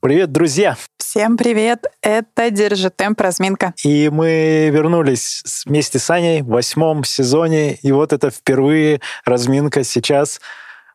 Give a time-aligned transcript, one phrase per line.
[0.00, 0.76] Привет, друзья!
[0.96, 1.86] Всем привет!
[2.02, 3.74] Это «Держи темп» разминка.
[3.82, 7.74] И мы вернулись вместе с Аней в восьмом сезоне.
[7.74, 10.40] И вот это впервые разминка сейчас.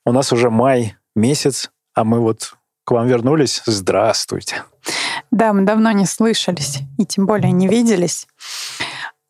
[0.05, 2.53] У нас уже май месяц, а мы вот
[2.85, 3.61] к вам вернулись.
[3.65, 4.63] Здравствуйте!
[5.31, 8.25] Да, мы давно не слышались и тем более не виделись.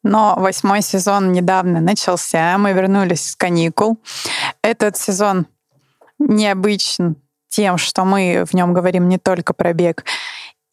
[0.04, 3.98] Но восьмой сезон недавно начался, мы вернулись с каникул.
[4.62, 5.48] Этот сезон
[6.20, 7.16] необычен
[7.54, 10.04] тем, что мы в нем говорим не только про бег,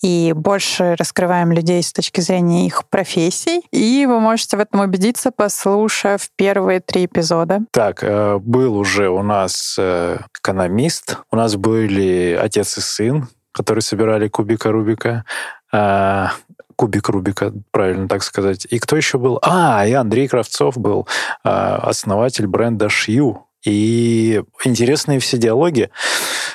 [0.03, 3.63] и больше раскрываем людей с точки зрения их профессий.
[3.71, 7.61] И вы можете в этом убедиться, послушав первые три эпизода.
[7.71, 13.83] Так, э, был уже у нас э, экономист, у нас были отец и сын, которые
[13.83, 15.27] собирали кубика Рубика.
[15.71, 16.33] А,
[16.77, 18.67] кубик Рубика, правильно так сказать.
[18.71, 19.39] И кто еще был?
[19.43, 21.07] А, и Андрей Кравцов был,
[21.43, 23.47] основатель бренда Шью.
[23.65, 25.91] И интересные все диалоги.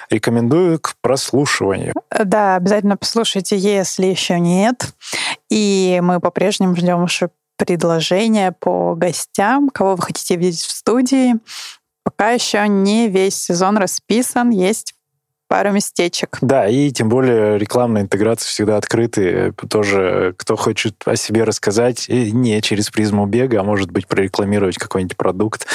[0.09, 1.94] Рекомендую к прослушиванию.
[2.11, 4.94] Да, обязательно послушайте, если еще нет.
[5.50, 11.36] И мы по-прежнему ждем ваши предложения по гостям, кого вы хотите видеть в студии.
[12.03, 14.94] Пока еще не весь сезон расписан, есть
[15.48, 16.38] пару местечек.
[16.42, 19.53] Да, и тем более рекламные интеграции всегда открыты.
[19.70, 25.17] Тоже, кто хочет о себе рассказать, не через призму бега, а может быть прорекламировать какой-нибудь
[25.17, 25.67] продукт,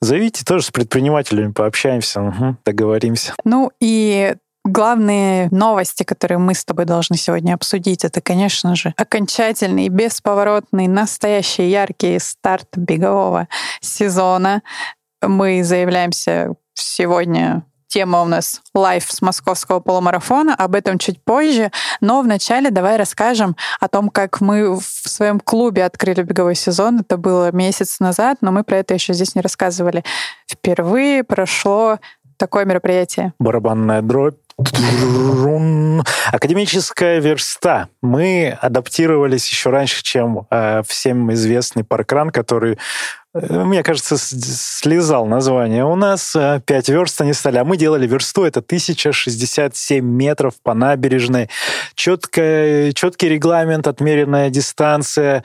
[0.00, 3.34] Зовите тоже с предпринимателями, пообщаемся, угу, договоримся.
[3.44, 9.88] Ну и Главные новости, которые мы с тобой должны сегодня обсудить, это, конечно же, окончательный,
[9.88, 13.48] бесповоротный, настоящий яркий старт бегового
[13.80, 14.62] сезона.
[15.22, 21.72] Мы заявляемся сегодня Тема у нас лайф с московского полумарафона, об этом чуть позже.
[22.02, 27.00] Но вначале давай расскажем о том, как мы в своем клубе открыли беговой сезон.
[27.00, 30.04] Это было месяц назад, но мы про это еще здесь не рассказывали.
[30.46, 31.98] Впервые прошло
[32.36, 33.32] такое мероприятие.
[33.38, 34.36] Барабанная дробь.
[36.32, 37.88] Академическая верста.
[38.02, 42.76] Мы адаптировались еще раньше, чем э, всем известный паркран, который
[43.34, 45.84] мне кажется, слезал название.
[45.84, 50.74] У нас 5 э, верст они стали, а мы делали версту, это 1067 метров по
[50.74, 51.50] набережной.
[51.94, 55.42] Четкая, четкий регламент, отмеренная дистанция,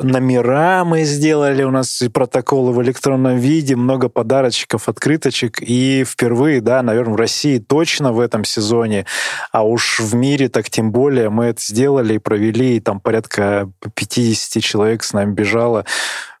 [0.00, 5.62] номера мы сделали, у нас и протоколы в электронном виде, много подарочков, открыточек.
[5.62, 9.06] И впервые, да, наверное, в России точно в этом сезоне,
[9.52, 13.70] а уж в мире так тем более, мы это сделали и провели, и там порядка
[13.94, 15.84] 50 человек с нами бежало.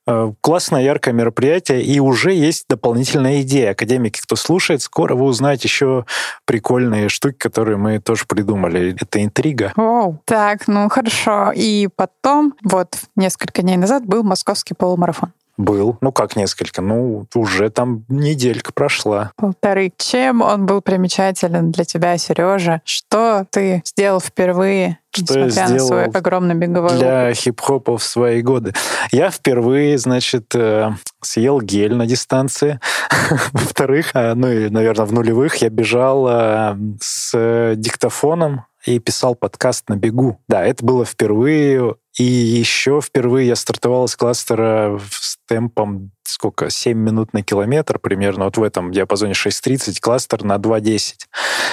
[0.06, 3.70] Э, классное, яркое мероприятие, и уже есть дополнительная идея.
[3.70, 6.04] Академики, кто слушает, скоро вы узнаете еще
[6.44, 8.94] прикольные штуки, которые мы тоже придумали.
[9.00, 9.72] Это интрига.
[9.76, 11.52] Оу, так, ну хорошо.
[11.54, 15.32] И потом, вот несколько дней назад был московский полумарафон.
[15.56, 15.98] Был.
[16.00, 16.82] Ну, как несколько?
[16.82, 19.32] Ну, уже там неделька прошла.
[19.36, 19.92] Полторы.
[19.96, 22.80] Чем он был примечателен для тебя, Сережа?
[22.84, 28.42] Что ты сделал впервые что я сделал на свой огромный беговой для хип-хопа в свои
[28.42, 28.72] годы.
[29.12, 32.80] Я впервые, значит, э, съел гель на дистанции.
[33.52, 39.88] Во-вторых, э, ну и, наверное, в нулевых я бежал э, с диктофоном и писал подкаст
[39.88, 40.40] на бегу.
[40.48, 41.94] Да, это было впервые.
[42.18, 45.00] И еще впервые я стартовал из кластера
[45.46, 51.14] темпом сколько, 7 минут на километр примерно, вот в этом диапазоне 6.30, кластер на 2.10.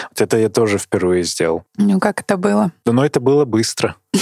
[0.09, 1.63] Вот это я тоже впервые сделал.
[1.77, 2.71] Ну, как это было?
[2.85, 3.95] Да, ну, это было быстро.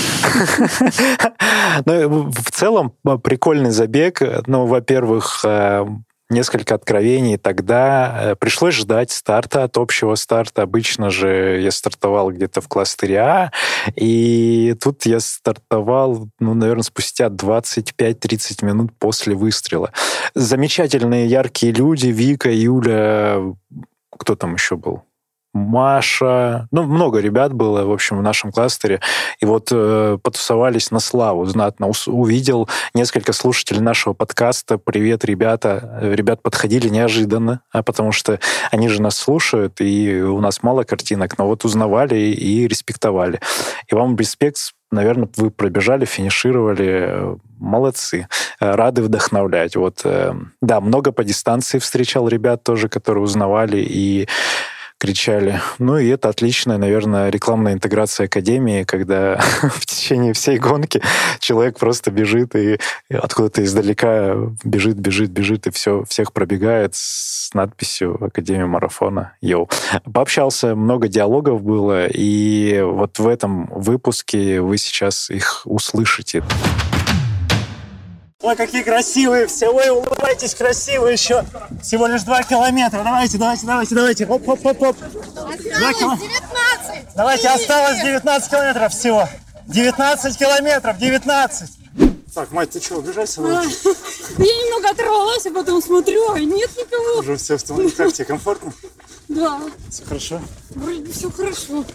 [1.86, 2.94] Ну, в целом,
[3.24, 4.22] прикольный забег.
[4.48, 5.86] Ну, во-первых, э,
[6.30, 7.38] несколько откровений.
[7.38, 10.62] Тогда э, пришлось ждать старта от общего старта.
[10.62, 13.52] Обычно же я стартовал где-то в кластере А,
[13.96, 19.92] и тут я стартовал, ну, наверное, спустя 25-30 минут после выстрела.
[20.36, 23.42] Замечательные, яркие люди, Вика, Юля,
[24.12, 25.04] кто там еще был?
[25.54, 29.02] Маша, ну, много ребят было, в общем, в нашем кластере.
[29.40, 31.90] И вот э, потусовались на славу знатно.
[32.08, 34.78] Увидел несколько слушателей нашего подкаста.
[34.78, 36.00] Привет, ребята.
[36.02, 38.40] Ребят подходили неожиданно, а потому что
[38.72, 43.40] они же нас слушают, и у нас мало картинок, но вот узнавали и респектовали.
[43.88, 48.28] И вам респект наверное, вы пробежали, финишировали, молодцы,
[48.60, 49.76] рады вдохновлять.
[49.76, 54.28] Вот, э, да, много по дистанции встречал ребят тоже, которые узнавали и
[55.00, 55.62] кричали.
[55.80, 61.02] Ну и это отличная, наверное, рекламная интеграция Академии, когда в течение всей гонки
[61.40, 62.78] человек просто бежит и
[63.10, 69.34] откуда-то издалека бежит, бежит, бежит и все, всех пробегает с надписью Академия марафона.
[69.42, 69.70] Йоу.
[70.14, 76.44] Пообщался, много диалогов было, и вот в этом выпуске вы сейчас их услышите.
[78.42, 79.68] Ой, какие красивые все.
[79.68, 81.44] Ой, улыбайтесь, красивые еще.
[81.84, 83.04] Всего лишь два километра.
[83.04, 84.26] Давайте, давайте, давайте, давайте.
[84.28, 84.98] Оп, оп, оп, оп.
[84.98, 87.16] Кило- 19!
[87.18, 89.28] Давайте, осталось 19 километров всего.
[89.66, 91.70] 19 километров, 19.
[92.34, 93.66] Так, мать, ты что, со мной?
[93.66, 97.20] Я немного оторвалась, а потом смотрю, а нет никого.
[97.20, 97.92] Уже все в.
[97.92, 98.72] Как тебе, комфортно?
[99.30, 99.62] Да,
[99.92, 100.42] Все хорошо?
[100.72, 101.86] вроде все хорошо.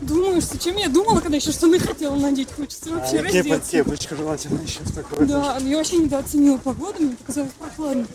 [0.00, 2.48] Думаешь, зачем я думала, когда еще штаны хотела надеть?
[2.52, 3.70] Хочется вообще А, раздеться.
[3.72, 5.26] кепочка желательно еще в такой.
[5.26, 8.06] Да, но я вообще недооценила погоду, мне показалось прохладно.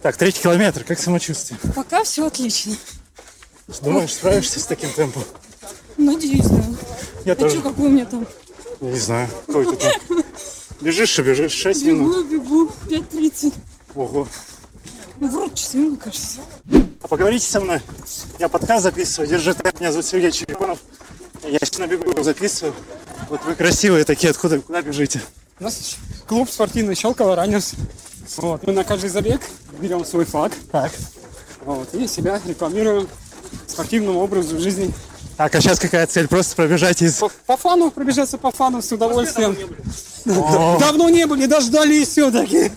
[0.00, 1.60] Так, третий километр, как самочувствие?
[1.76, 2.74] Пока все отлично.
[3.82, 5.22] Думаешь, справишься с таким темпом?
[5.98, 6.64] Надеюсь, да.
[7.26, 7.58] Я А тоже.
[7.60, 8.26] что, какой у меня там?
[8.80, 10.24] Не знаю, какой ты там.
[10.80, 12.26] Бежишь и бежишь, 6 минут.
[12.30, 13.52] Бегу, бегу, 5.30.
[13.94, 14.26] Ого.
[15.20, 16.38] Ну, вроде часы, мне кажется.
[17.02, 17.80] А поговорите со мной.
[18.38, 19.28] Я подкаст записываю.
[19.28, 19.80] Держи так.
[19.80, 20.78] Меня зовут Сергей Черепанов.
[21.44, 22.74] Я сейчас на бегу записываю.
[23.28, 24.30] Вот вы красивые такие.
[24.30, 25.22] Откуда, куда бежите?
[25.58, 27.72] У нас клуб спортивный Щелково Раннерс.
[28.36, 28.66] Вот.
[28.66, 29.40] Мы на каждый забег
[29.80, 30.92] берем свой флаг Так.
[31.64, 33.08] вот, и себя рекламируем
[33.66, 34.92] спортивному образу жизни.
[35.36, 36.28] Так, а сейчас какая цель?
[36.28, 37.14] Просто пробежать из...
[37.14, 39.56] По, по фану, пробежаться по фану с удовольствием.
[40.26, 42.72] Давно не были, дождались все-таки.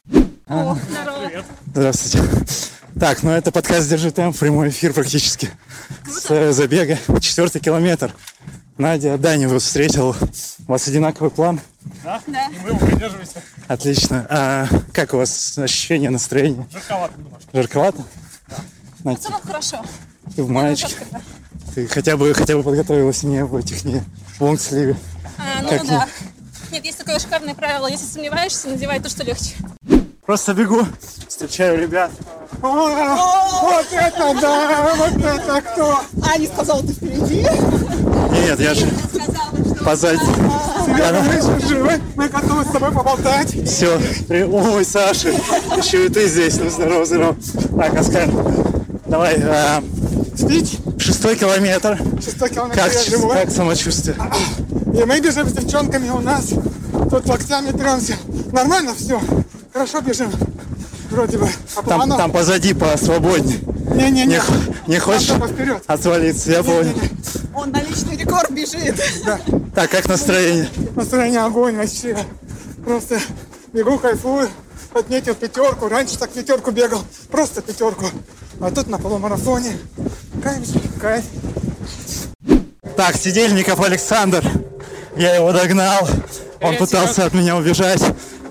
[0.46, 2.28] Здравствуйте.
[3.00, 5.50] Так, ну это подкаст «Держи темп», прямой эфир практически.
[6.06, 6.98] С э, забега.
[7.22, 8.14] Четвертый километр.
[8.78, 10.16] Надя Даневу встретил.
[10.68, 11.62] У вас одинаковый план?
[12.04, 12.22] Да.
[12.28, 13.42] Мы его придерживаемся.
[13.68, 14.28] Отлично.
[14.30, 16.68] А как у вас ощущение, настроение?
[16.72, 17.50] Жарковато немножко.
[17.54, 18.04] Жарковато?
[19.04, 19.86] Надя, В целом хорошо.
[20.36, 20.96] ты в маечке.
[21.74, 24.02] Ты хотя бы, хотя бы подготовилась не в этих, не
[24.38, 24.98] в лонгсливе.
[25.38, 26.08] А, ну Как да.
[26.72, 27.88] Нет, есть такое шикарное правило.
[27.88, 29.56] Если сомневаешься, надевай то, что легче.
[30.26, 30.86] Просто бегу,
[31.28, 32.10] встречаю ребят.
[32.62, 36.00] Вот это да, вот это кто?
[36.34, 37.42] Аня сказала, ты впереди.
[38.32, 38.88] Нет, я же
[39.84, 40.22] позади.
[40.88, 43.50] Мы живы, мы готовы с тобой поболтать.
[43.68, 44.00] Все.
[44.30, 45.30] Ой, Саша,
[45.78, 46.58] еще и ты здесь.
[46.58, 47.36] Ну, здорово, здорово.
[47.78, 48.30] Так, Оскар,
[49.08, 49.42] давай.
[49.44, 49.84] а,
[50.38, 52.00] Спич, шестой километр.
[52.24, 53.30] шестой километр Как, я живу.
[53.30, 54.16] как самочувствие?
[54.98, 56.46] И мы бежим с девчонками у нас.
[57.10, 58.16] Тут локтями тремся.
[58.52, 59.20] Нормально все.
[59.74, 60.32] Хорошо бежим.
[61.10, 61.48] Вроде бы.
[61.76, 62.18] По Там, плану.
[62.18, 63.60] там позади посвободнее.
[63.96, 64.26] Не-не-не.
[64.26, 64.42] Не,
[64.88, 65.84] не хочешь вперед.
[65.88, 66.94] отвалиться, я понял.
[67.56, 69.00] Он на личный рекорд бежит.
[69.76, 70.70] Так, как настроение?
[70.96, 72.18] Настроение огонь вообще.
[72.84, 73.20] Просто
[73.74, 74.50] бегу, кайфую.
[74.94, 75.88] Отметил пятерку.
[75.88, 77.04] Раньше так пятерку бегал.
[77.30, 78.06] Просто пятерку.
[78.60, 79.78] А тут на полумарафоне.
[80.44, 80.68] Кайф,
[81.02, 81.26] кайф.
[82.96, 84.44] Так, Сидельников Александр.
[85.18, 86.08] Я его догнал.
[86.62, 88.02] Он пытался от меня убежать.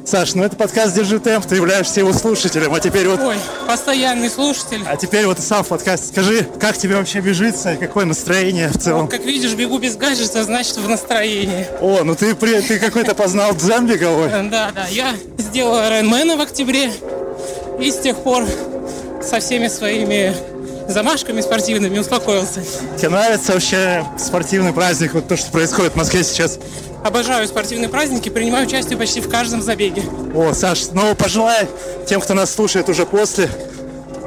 [0.05, 3.37] Саш, ну это подкаст «Держи темп», ты являешься его слушателем, а теперь вот Ой,
[3.69, 4.83] постоянный слушатель.
[4.87, 8.79] А теперь вот сам в подкасте скажи, как тебе вообще бежится и какое настроение в
[8.79, 9.07] целом?
[9.07, 11.67] Как видишь, бегу без гаджета, значит в настроении.
[11.81, 14.29] О, ну ты, при- ты какой-то познал дзен беговой.
[14.29, 16.91] Э, Да, да, я сделал Ironman в октябре
[17.81, 18.45] и с тех пор
[19.23, 20.35] со всеми своими
[20.89, 22.61] замашками спортивными успокоился.
[22.99, 26.59] Тебе нравится вообще спортивный праздник, вот то, что происходит в Москве сейчас?
[27.05, 30.03] Обожаю спортивные праздники, принимаю участие почти в каждом забеге.
[30.35, 31.67] О, Саш, ну пожелай
[32.07, 33.51] тем, кто нас слушает уже после,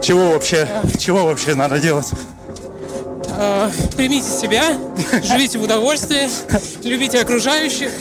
[0.02, 0.68] чего вообще,
[1.00, 2.08] чего вообще надо делать?
[3.38, 4.78] Э, примите себя,
[5.24, 6.30] живите в удовольствии,
[6.84, 7.92] любите окружающих,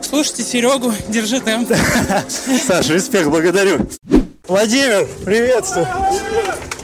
[0.00, 1.72] слушайте Серегу, держи темп.
[2.66, 3.86] Саша, респект, благодарю.
[4.46, 5.86] Владимир, приветствую.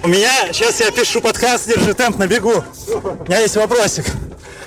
[0.02, 2.64] У меня, сейчас я пишу подкаст «Держи темп на бегу».
[2.88, 4.06] У меня есть вопросик.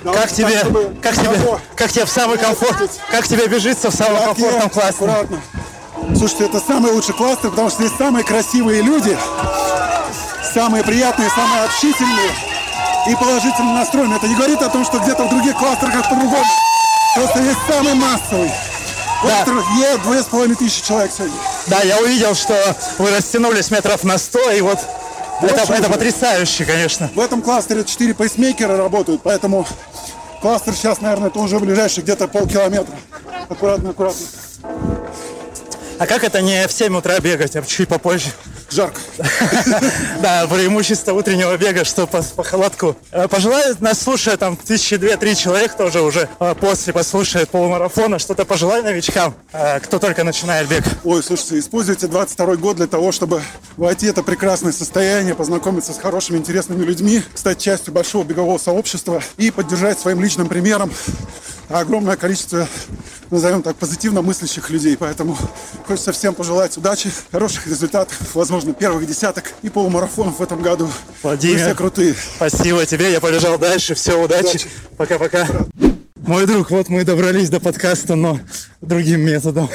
[0.04, 0.64] Как тебе,
[1.00, 4.96] как тебе, как тебе в самый комфорт, как тебе бежится в самом комфортном классе?
[4.96, 5.40] Аккуратно.
[6.16, 9.16] Слушайте, это самый лучший кластер, потому что здесь самые красивые люди,
[10.52, 12.30] самые приятные, самые общительные
[13.08, 14.18] и положительно настроенные.
[14.18, 16.44] Это не говорит о том, что где-то в других кластерах по-другому.
[17.14, 18.50] Просто есть самый массовый.
[19.20, 21.36] Кластер Е две с половиной тысячи человек сегодня.
[21.68, 24.80] Да, я увидел, что вы растянулись метров на 100, и вот
[25.42, 27.10] это, это потрясающе, конечно.
[27.14, 29.66] В этом кластере 4 пейсмейкера работают, поэтому
[30.42, 32.94] кластер сейчас, наверное, это уже ближайший где-то полкилометра.
[33.48, 34.26] Аккуратно, аккуратно.
[35.98, 38.30] А как это не в 7 утра бегать, а чуть попозже?
[38.72, 39.00] Жарко.
[40.22, 42.96] Да, преимущество утреннего бега, что по, по холодку.
[43.10, 43.26] Э,
[43.80, 48.18] нас слушает там тысячи две-три человек тоже уже э, после послушает полумарафона.
[48.18, 50.84] Что-то пожелай новичкам, э, кто только начинает бег.
[51.04, 53.42] Ой, слушайте, используйте 22 год для того, чтобы
[53.76, 59.22] войти в это прекрасное состояние, познакомиться с хорошими, интересными людьми, стать частью большого бегового сообщества
[59.36, 60.92] и поддержать своим личным примером
[61.72, 62.68] огромное количество,
[63.30, 64.96] назовем так, позитивно мыслящих людей.
[64.96, 65.36] Поэтому
[65.86, 70.90] хочется всем пожелать удачи, хороших результатов, возможно, первых десяток и полумарафонов в этом году.
[71.22, 71.58] Владимир.
[71.58, 72.14] Вы все крутые.
[72.36, 73.94] Спасибо тебе, я побежал дальше.
[73.94, 74.48] Все, удачи.
[74.48, 74.68] Удачи.
[74.96, 75.46] Пока-пока.
[76.26, 78.38] Мой друг, вот мы добрались до подкаста, но
[78.80, 79.68] другим методом.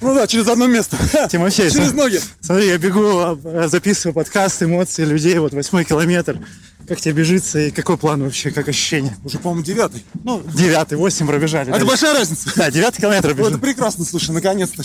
[0.00, 0.96] Ну да, через одно место.
[1.30, 2.20] Тимофей, Через ноги.
[2.40, 3.00] смотри, я бегу,
[3.44, 6.38] э, записываю подкаст, эмоции людей, вот восьмой километр.
[6.86, 9.16] Как тебе бежится и какой план вообще, как ощущение?
[9.24, 10.04] Уже, по-моему, девятый.
[10.22, 11.70] Ну, девятый, восемь пробежали.
[11.70, 11.86] Это да.
[11.86, 12.50] большая разница.
[12.54, 13.60] Да, девятый километр Ну, это бежим.
[13.60, 14.82] прекрасно, слушай, наконец-то.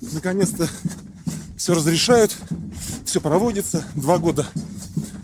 [0.00, 0.68] Наконец-то
[1.56, 2.34] все разрешают,
[3.04, 3.84] все проводится.
[3.94, 4.46] Два года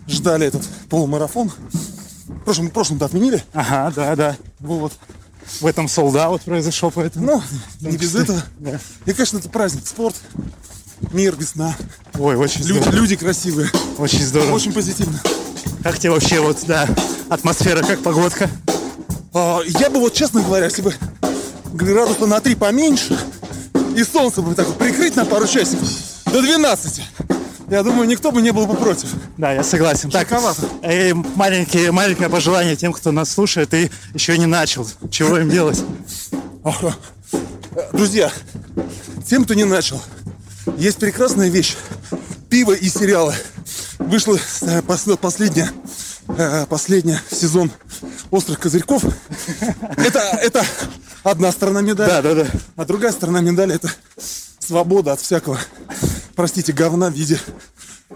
[0.07, 1.51] ждали этот полумарафон.
[2.27, 3.43] В прошлом, в прошлом-то отменили.
[3.53, 4.37] Ага, да, да.
[4.59, 4.93] Вот.
[5.61, 7.25] В этом солдат произошел, поэтому.
[7.81, 8.43] Ну, не без этого.
[8.59, 8.79] Да.
[9.05, 9.87] И, конечно, это праздник.
[9.87, 10.15] Спорт,
[11.11, 11.75] мир, весна.
[12.19, 12.95] Ой, очень Люди, здорово.
[12.95, 13.69] люди красивые.
[13.97, 14.53] Очень здорово.
[14.53, 15.19] Очень позитивно.
[15.83, 16.87] Как тебе вообще вот, да,
[17.29, 18.49] атмосфера, как погодка?
[19.33, 20.93] А, Я бы вот, честно говоря, если бы
[21.73, 23.17] градуса на 3 поменьше
[23.95, 25.87] и солнце бы так вот прикрыть на пару часиков
[26.25, 27.01] до 12,
[27.69, 29.09] я думаю, никто бы не был бы против.
[29.37, 30.09] Да, я согласен.
[30.09, 30.67] Так, Жарковато.
[30.89, 34.87] и маленькие, маленькое пожелание тем, кто нас слушает и еще не начал.
[35.11, 35.83] Чего им делать?
[37.93, 38.31] Друзья,
[39.25, 40.01] тем, кто не начал,
[40.77, 41.75] есть прекрасная вещь.
[42.49, 43.33] Пиво и сериалы.
[43.99, 45.69] Вышла э, пос- последняя,
[46.29, 47.71] э, последняя сезон
[48.31, 49.03] «Острых козырьков».
[49.97, 50.65] Это, это
[51.23, 52.09] одна сторона медали.
[52.09, 52.47] Да, да, да.
[52.77, 53.91] А другая сторона медали– это
[54.59, 55.59] свобода от всякого,
[56.37, 57.39] простите, говна в виде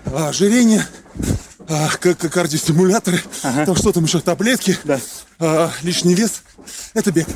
[0.05, 0.87] ожирения,
[1.67, 4.99] а, к- к- кардиостимуляторы, там что там еще, таблетки, Да.
[5.39, 6.43] а, лишний вес.
[6.93, 7.27] Это бег.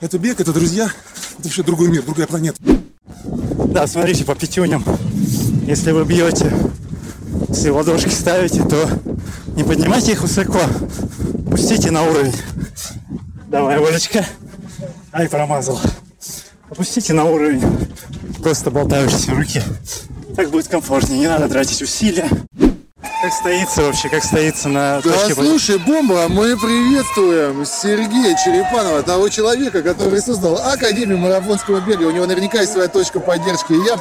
[0.00, 0.86] Это бег, это друзья,
[1.38, 2.56] это вообще другой мир, другая планета.
[3.66, 4.82] Да, смотрите, по пятюням.
[5.66, 6.52] Если вы бьете,
[7.50, 8.88] если ладошки ставите, то
[9.56, 10.60] не поднимайте их высоко.
[11.50, 12.34] Пустите на уровень.
[13.48, 14.24] Давай, Олечка.
[15.12, 15.78] Ай, промазал.
[16.70, 17.62] Опустите на уровень
[18.42, 19.62] просто болтающиеся руки.
[20.38, 22.28] Так будет комфортнее, не надо тратить усилия.
[23.20, 29.30] Как стоится вообще, как стоится на Да, точке слушай, бомба, мы приветствуем Сергея Черепанова, того
[29.30, 32.04] человека, который создал Академию марафонского бега.
[32.04, 33.72] У него наверняка есть своя точка поддержки.
[33.72, 33.98] И я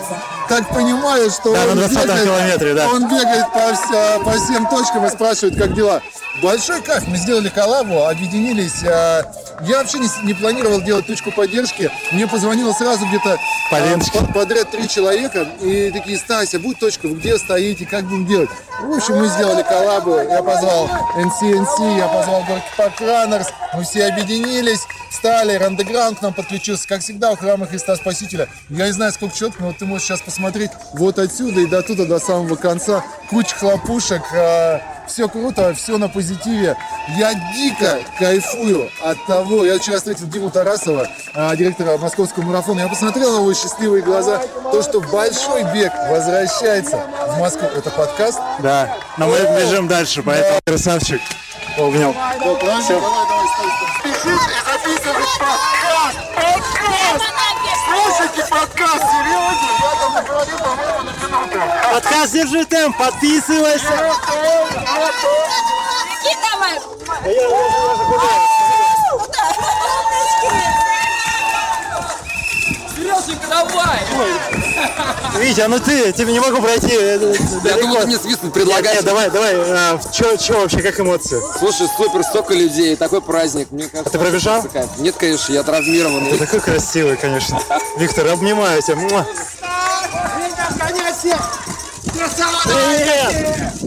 [0.47, 2.87] так понимаю, что Да, он, 20-м бегает, да.
[2.89, 6.01] он бегает по, вся- по всем точкам и спрашивает, как дела.
[6.41, 8.83] Большой кайф, мы сделали коллабу, объединились.
[8.85, 9.23] а,
[9.61, 11.89] Я вообще не, не планировал делать точку поддержки.
[12.11, 13.39] Мне позвонило сразу где-то
[13.71, 14.19] а, ленточке.
[14.19, 18.49] по- подряд три человека и такие, Стася, будет точка, вы где стоите, как будем делать?
[18.81, 24.05] В общем, мы сделали коллабу, я позвал NCNC, я позвал Горки Парк Раннерс, мы все
[24.05, 28.47] объединились, стали, Рандеграунд к нам подключился, как всегда, у храма Христа Спасителя.
[28.69, 30.36] Я не знаю, сколько человек, но вот ты можешь сейчас посмотреть
[30.93, 34.21] вот отсюда и до туда, до самого конца, куча хлопушек,
[35.07, 36.75] все круто, все на позитиве.
[37.17, 42.87] Я дико кайфую от того, я вчера встретил Диму Тарасова, а, директора московского марафона, я
[42.87, 44.41] посмотрел на его счастливые глаза,
[44.71, 47.67] то, что большой бег возвращается в Москву.
[47.75, 48.39] Это подкаст.
[48.59, 51.21] Да, но мы бежим дальше, поэтому красавчик.
[51.77, 52.13] Обнял.
[52.83, 53.01] Всё.
[54.03, 56.17] Пишите и записывайте подкаст!
[56.35, 57.56] Подкаст!
[58.27, 59.67] Слушайте подкаст, серьезно!
[59.79, 61.59] Я там наговорил, по-моему, на минуту.
[61.93, 64.13] Подкаст «Держи темп», подписывайся.
[72.95, 73.99] Сереженька, давай!
[75.39, 76.89] Витя, ну ты, тебе не могу пройти.
[76.91, 78.95] э, Я думал, ты мне свистнуть предлагаешь.
[78.97, 79.53] Нет, давай, давай.
[79.55, 81.39] а, Че, че вообще, как эмоции?
[81.59, 83.67] Слушай, супер, столько людей, такой праздник.
[83.71, 84.59] Мне кажется, А ты пробежал?
[84.59, 84.89] это кайф.
[84.97, 86.31] Нет, конечно, я травмированный.
[86.31, 87.59] Ты такой красивый, конечно.
[87.97, 88.95] Виктор, обнимаю тебя.
[88.95, 89.25] Муа.
[92.63, 93.86] Привет!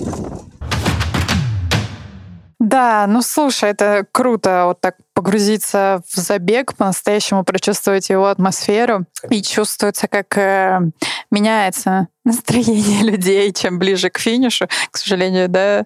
[2.71, 9.07] Да, ну слушай, это круто вот так погрузиться в забег, по-настоящему прочувствовать его атмосферу.
[9.29, 10.81] И чувствуется, как э,
[11.33, 14.69] меняется настроение людей, чем ближе к финишу.
[14.93, 15.85] К сожалению, да,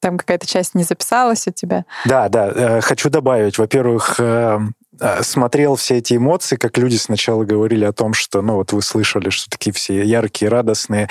[0.00, 1.84] там какая-то часть не записалась у тебя.
[2.04, 3.56] Да, да, э, хочу добавить.
[3.56, 4.58] Во-первых, э,
[5.00, 8.82] э, смотрел все эти эмоции, как люди сначала говорили о том, что, ну вот вы
[8.82, 11.08] слышали, что такие все яркие, радостные.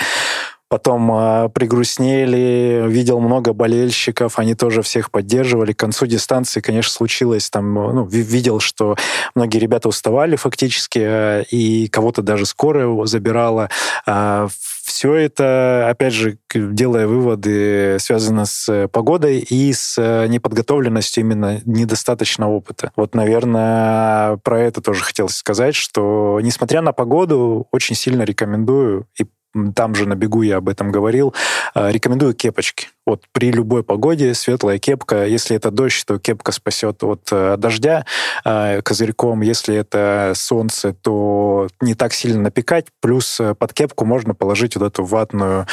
[0.68, 5.72] Потом э, пригрустнели, видел много болельщиков, они тоже всех поддерживали.
[5.72, 8.96] К концу дистанции, конечно, случилось там, э, ну, ви- видел, что
[9.34, 13.70] многие ребята уставали фактически, э, и кого-то даже скорая забирала.
[14.88, 21.60] Все это, опять же, делая выводы, связано с э, погодой и с э, неподготовленностью именно
[21.66, 22.90] недостаточно опыта.
[22.96, 29.26] Вот, наверное, про это тоже хотелось сказать, что, несмотря на погоду, очень сильно рекомендую, и
[29.74, 31.34] там же на бегу я об этом говорил,
[31.74, 32.88] э, рекомендую кепочки.
[33.06, 38.04] Вот при любой погоде светлая кепка, если это дождь, то кепка спасет от э, дождя
[38.44, 44.76] э, козырьком, если это солнце, то не так сильно напекать, плюс под кепку можно положить
[44.76, 45.66] вот эту ватную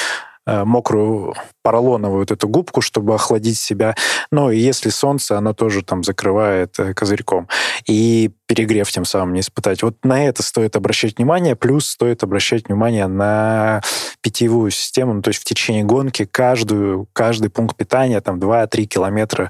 [0.45, 1.33] мокрую
[1.63, 3.95] поролоновую вот эту губку, чтобы охладить себя.
[4.31, 7.47] Ну, и если солнце, оно тоже там закрывает э, козырьком.
[7.87, 9.81] И перегрев тем самым не испытать.
[9.81, 11.55] Вот на это стоит обращать внимание.
[11.55, 13.81] Плюс стоит обращать внимание на
[14.21, 15.13] питьевую систему.
[15.13, 19.49] Ну, то есть в течение гонки каждую, каждый пункт питания, там 2-3 километра,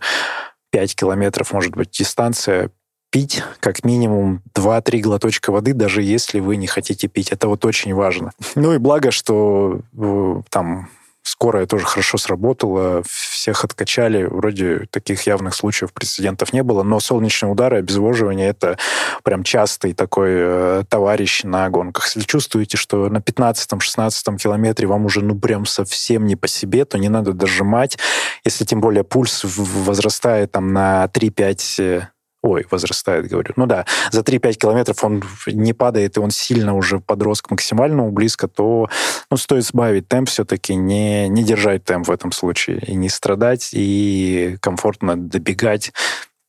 [0.72, 2.72] 5 километров, может быть, дистанция,
[3.16, 7.32] пить как минимум 2-3 глоточка воды, даже если вы не хотите пить.
[7.32, 8.34] Это вот очень важно.
[8.56, 10.90] Ну и благо, что э, там
[11.24, 14.26] скорая тоже хорошо сработала, всех откачали.
[14.26, 18.78] Вроде таких явных случаев прецедентов не было, но солнечные удары, обезвоживание— это
[19.24, 22.08] прям частый такой э, товарищ на гонках.
[22.08, 26.98] Если чувствуете, что на 15-16 километре вам уже ну прям совсем не по себе, то
[26.98, 27.98] не надо дожимать.
[28.44, 32.08] Если тем более пульс возрастает там на 3-5
[32.46, 33.54] ой, возрастает, говорю.
[33.56, 38.12] Ну да, за 3-5 километров он не падает, и он сильно уже подрос к максимальному
[38.12, 38.90] близко, то
[39.32, 43.70] ну, стоит сбавить темп все-таки, не, не держать темп в этом случае, и не страдать,
[43.74, 45.92] и комфортно добегать,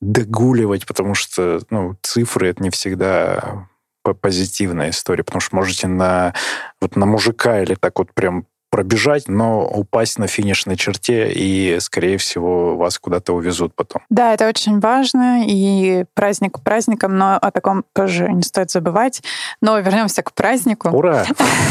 [0.01, 3.69] догуливать, потому что ну, цифры— это не всегда
[4.15, 6.35] позитивная история, потому что можете на,
[6.81, 8.47] вот на мужика или так вот прям
[8.77, 14.03] пробежать, но упасть на финишной черте, и, скорее всего, вас куда-то увезут потом.
[14.11, 19.23] Да, это очень важно, и праздник праздником, но о таком тоже не стоит забывать.
[19.63, 20.91] Но вернемся к празднику.
[20.91, 21.25] Ура!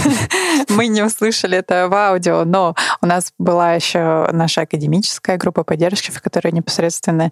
[0.69, 6.09] Мы не услышали это в аудио, но у нас была еще наша академическая группа поддержки,
[6.09, 7.31] в которой непосредственно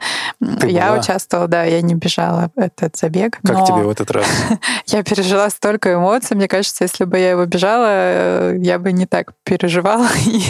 [0.59, 0.99] Ты я была?
[0.99, 3.39] участвовала, да, я не бежала этот забег.
[3.43, 4.27] Как но тебе в этот раз?
[4.85, 6.35] Я пережила столько эмоций.
[6.35, 9.31] Мне кажется, если бы я его бежала, э, я бы не так
[9.63, 10.07] переживала.
[10.27, 10.41] И,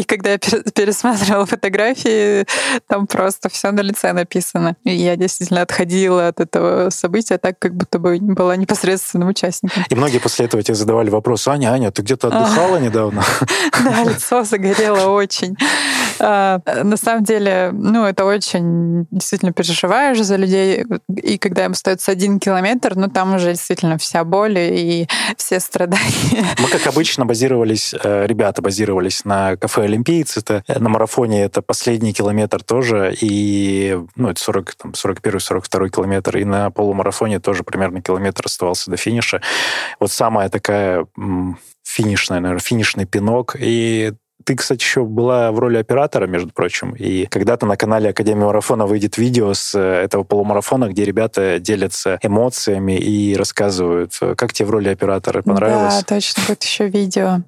[0.00, 2.46] и когда я пере- пересматривала фотографии,
[2.86, 4.76] там просто все на лице написано.
[4.84, 9.84] И я действительно отходила от этого события так, как будто бы была непосредственным участником.
[9.88, 13.22] И многие после этого тебе задавали вопрос, Аня, Аня, ты где-то отдыхала недавно?
[13.84, 15.56] Да, лицо загорело очень.
[16.20, 20.84] А, На самом деле, ну, это очень действительно переживаешь за людей.
[21.16, 26.46] И когда им остается один километр, ну, там уже действительно вся боль и все страдания.
[26.60, 30.36] Мы, как обычно, базировались, э, ребята базировались на кафе «Олимпиец».
[30.36, 36.36] Это э, на марафоне это последний километр тоже, и ну, это 40, там, 41-42 километр,
[36.36, 39.40] и на полумарафоне тоже примерно километр оставался до финиша.
[40.00, 41.06] Вот самая такая
[41.82, 43.56] финишная, наверное, финишный пинок.
[43.58, 44.12] И
[44.44, 48.86] ты, кстати, еще была в роли оператора, между прочим, и когда-то на канале Академии марафона
[48.86, 54.18] выйдет видео с э, этого полумарафона, где ребята делятся эмоциями и рассказывают.
[54.36, 55.42] Как тебе в роли оператора?
[55.42, 55.96] Понравилось?
[55.96, 57.42] Да, точно, будет еще видео.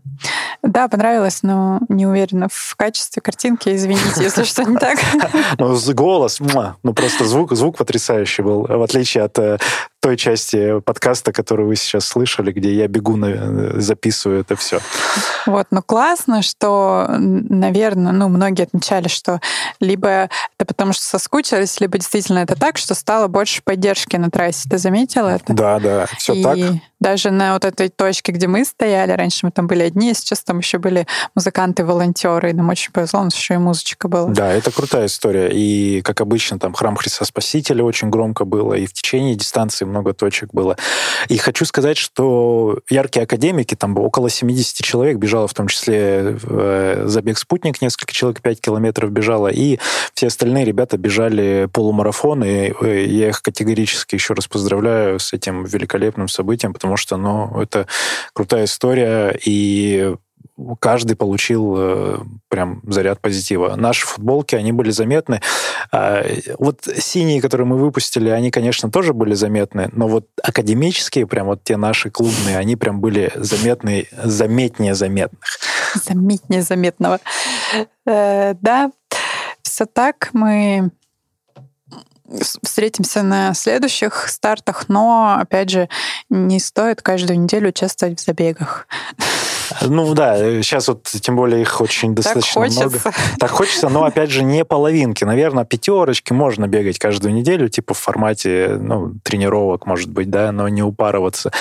[0.62, 3.74] Да, понравилось, но не уверена в качестве картинки.
[3.74, 4.98] Извините, если что не так.
[5.58, 6.40] Ну, голос,
[6.82, 9.58] ну просто звук, звук потрясающий был, в отличие от э,
[10.04, 14.80] той части подкаста, которую вы сейчас слышали, где я бегу, на- записываю это все.
[15.46, 19.40] Вот, но классно, что, наверное, ну, многие отмечали, что
[19.80, 24.68] либо это потому, что соскучились, либо действительно это так, что стало больше поддержки на трассе.
[24.68, 25.54] Ты заметила это?
[25.54, 26.58] Да, да, все и так.
[27.00, 30.42] даже на вот этой точке, где мы стояли, раньше мы там были одни, а сейчас
[30.42, 34.28] там еще были музыканты-волонтеры, и нам очень повезло, у нас еще и музычка была.
[34.28, 35.48] Да, это крутая история.
[35.50, 40.12] И, как обычно, там храм Христа Спасителя очень громко было, и в течение дистанции много
[40.12, 40.76] точек было.
[41.28, 47.04] И хочу сказать, что яркие академики, там около 70 человек бежало, в том числе э,
[47.06, 49.78] забег «Спутник», несколько человек 5 километров бежало, и
[50.14, 55.64] все остальные ребята бежали полумарафон, и э, я их категорически еще раз поздравляю с этим
[55.64, 57.86] великолепным событием, потому что, ну, это
[58.32, 60.14] крутая история, и
[60.78, 63.74] каждый получил э, прям заряд позитива.
[63.76, 65.40] Наши футболки, они были заметны.
[65.90, 66.24] А,
[66.58, 71.64] Вот синие, которые мы выпустили, они, конечно, тоже были заметны, но вот академические, прям вот
[71.64, 75.40] те наши клубные, они прям были заметны, заметнее заметных.
[75.94, 77.20] Заметнее заметного.
[78.06, 78.90] Э, Да,
[79.62, 80.30] все так.
[80.32, 80.90] Мы
[82.62, 85.88] встретимся на следующих стартах, но, опять же,
[86.30, 88.86] не стоит каждую неделю участвовать в забегах.
[89.82, 92.80] Ну да, сейчас вот тем более их очень достаточно хочется.
[92.80, 92.98] много.
[93.38, 95.24] Так хочется, но опять же не половинки.
[95.24, 100.68] Наверное, пятерочки можно бегать каждую неделю, типа в формате ну, тренировок, может быть, да, но
[100.68, 101.52] не упарываться.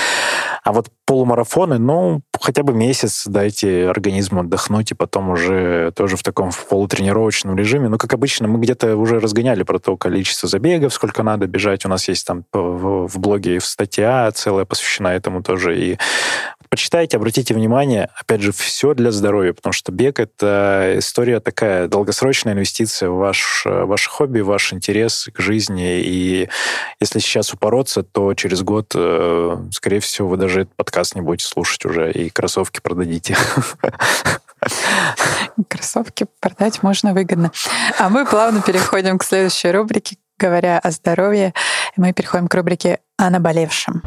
[0.63, 6.23] А вот полумарафоны, ну, хотя бы месяц дайте организму отдохнуть, и потом уже тоже в
[6.23, 7.89] таком в полутренировочном режиме.
[7.89, 11.85] Ну, как обычно, мы где-то уже разгоняли про то количество забегов, сколько надо бежать.
[11.85, 15.77] У нас есть там в, в блоге статья целая посвящена этому тоже.
[15.77, 15.97] И
[16.73, 22.53] почитайте, обратите внимание, опять же, все для здоровья, потому что бег— это история такая, долгосрочная
[22.53, 26.49] инвестиция в ваш, ваше хобби, ваш интерес к жизни, и
[26.99, 31.45] если сейчас упороться, то через год, э, скорее всего, вы даже этот подкаст не будете
[31.47, 33.37] слушать уже, и кроссовки продадите.
[35.67, 37.51] Кроссовки продать можно выгодно.
[37.99, 41.53] А мы плавно переходим к следующей рубрике, говоря о здоровье.
[41.97, 44.01] Мы переходим к рубрике о наболевшем.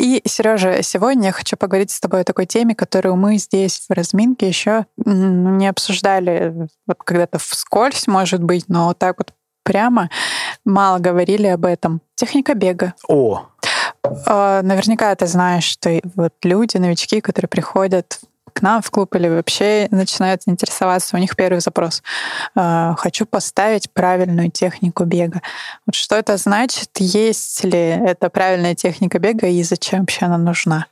[0.00, 3.92] И, Сережа, сегодня я хочу поговорить с тобой о такой теме, которую мы здесь в
[3.92, 10.08] разминке еще не обсуждали, вот когда-то вскользь, может быть, но вот так вот прямо
[10.64, 12.00] мало говорили об этом.
[12.14, 12.94] Техника бега.
[13.08, 13.44] О!
[14.26, 18.20] А, наверняка ты знаешь, что вот люди, новички, которые приходят
[18.52, 22.02] к нам в клуб или вообще начинают интересоваться, у них первый запрос.
[22.54, 25.42] А, Хочу поставить правильную технику бега.
[25.86, 26.90] Вот что это значит?
[26.98, 30.86] Есть ли это правильная техника бега и зачем вообще она нужна?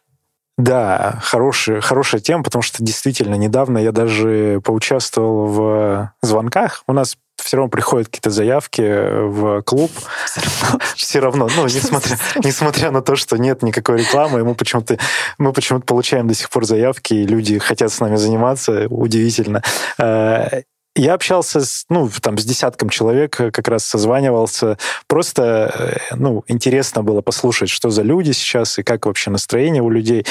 [0.58, 6.82] Да, хорошая, хорошая тема, потому что действительно недавно я даже поучаствовал в звонках.
[6.88, 9.90] У нас все равно приходят какие-то заявки в клуб.
[10.96, 14.98] Все равно, ну, несмотря, несмотря на то, что нет никакой рекламы, мы почему-то,
[15.38, 18.86] мы почему-то получаем до сих пор заявки, и люди хотят с нами заниматься.
[18.88, 19.62] Удивительно.
[20.98, 24.78] Э, я общался с, ну, там, с десятком человек, как раз созванивался.
[25.06, 29.90] Просто, э, ну, интересно было послушать, что за люди сейчас и как вообще настроение у
[29.90, 30.26] людей.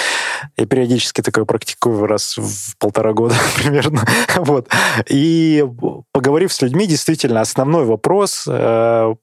[0.58, 4.06] Я периодически такое практикую раз в полтора года примерно.
[4.36, 4.68] вот.
[5.10, 5.66] И
[6.12, 9.16] поговорив с людьми, действительно, основной вопрос э,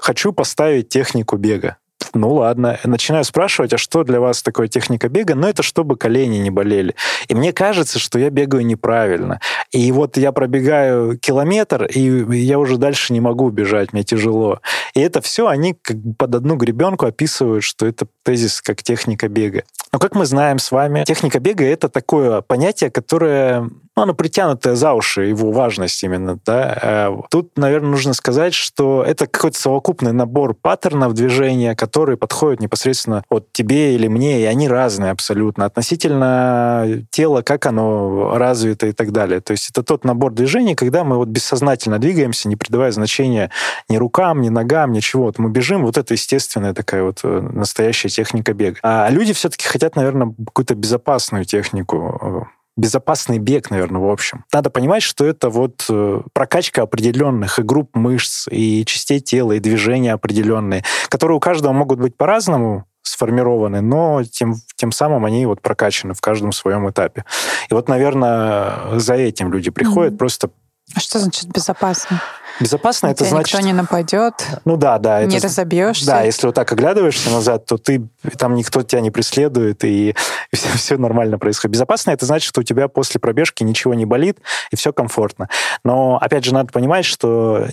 [0.00, 1.76] хочу поставить технику бега
[2.14, 2.78] ну ладно.
[2.84, 5.34] Начинаю спрашивать, а что для вас такое техника бега?
[5.34, 6.94] Ну, это чтобы колени не болели.
[7.28, 9.40] И мне кажется, что я бегаю неправильно.
[9.70, 12.00] И вот я пробегаю километр, и
[12.36, 14.60] я уже дальше не могу бежать, мне тяжело.
[14.94, 19.28] И это все они как бы под одну гребенку описывают, что это тезис как техника
[19.28, 19.64] бега.
[19.92, 24.74] Но как мы знаем с вами, техника бега— это такое понятие, которое ну, оно притянутое
[24.74, 26.38] за уши, его важность именно.
[26.44, 26.78] Да?
[26.82, 33.22] Э, тут, наверное, нужно сказать, что это какой-то совокупный набор паттернов движения, которые подходят непосредственно
[33.28, 35.64] от тебе или мне, и они разные абсолютно.
[35.64, 39.40] Относительно тела, как оно развито и так далее.
[39.40, 43.50] То есть это тот набор движений, когда мы вот бессознательно двигаемся, не придавая значения
[43.88, 45.24] ни рукам, ни ногам, ничего.
[45.24, 48.78] Вот мы бежим, вот это естественная такая вот э, настоящая техника бега.
[48.82, 54.44] А люди все-таки хотят, наверное, какую-то безопасную технику э, безопасный бег, наверное, в общем.
[54.52, 59.60] Надо понимать, что это вот э, прокачка определенных и групп мышц, и частей тела, и
[59.60, 65.60] движения определенные, которые у каждого могут быть по-разному сформированы, но тем, тем самым они вот
[65.60, 67.24] прокачаны в каждом своем этапе.
[67.70, 70.18] И вот, наверное, за этим люди приходят mm-hmm.
[70.18, 70.50] просто...
[70.94, 72.22] А что значит безопасно?
[72.60, 73.54] Безопасно это значит...
[73.54, 74.34] никто не нападет.
[74.64, 75.24] Ну да, да.
[75.24, 75.48] Не это...
[75.48, 76.06] разобьешься.
[76.06, 78.06] Да, если вот так оглядываешься назад, то ты
[78.38, 80.14] там никто тебя не преследует, и
[80.52, 81.72] все, все нормально происходит.
[81.74, 84.38] Безопасно это значит, что у тебя после пробежки ничего не болит,
[84.70, 85.48] и все комфортно.
[85.84, 87.66] Но, опять же, надо понимать, что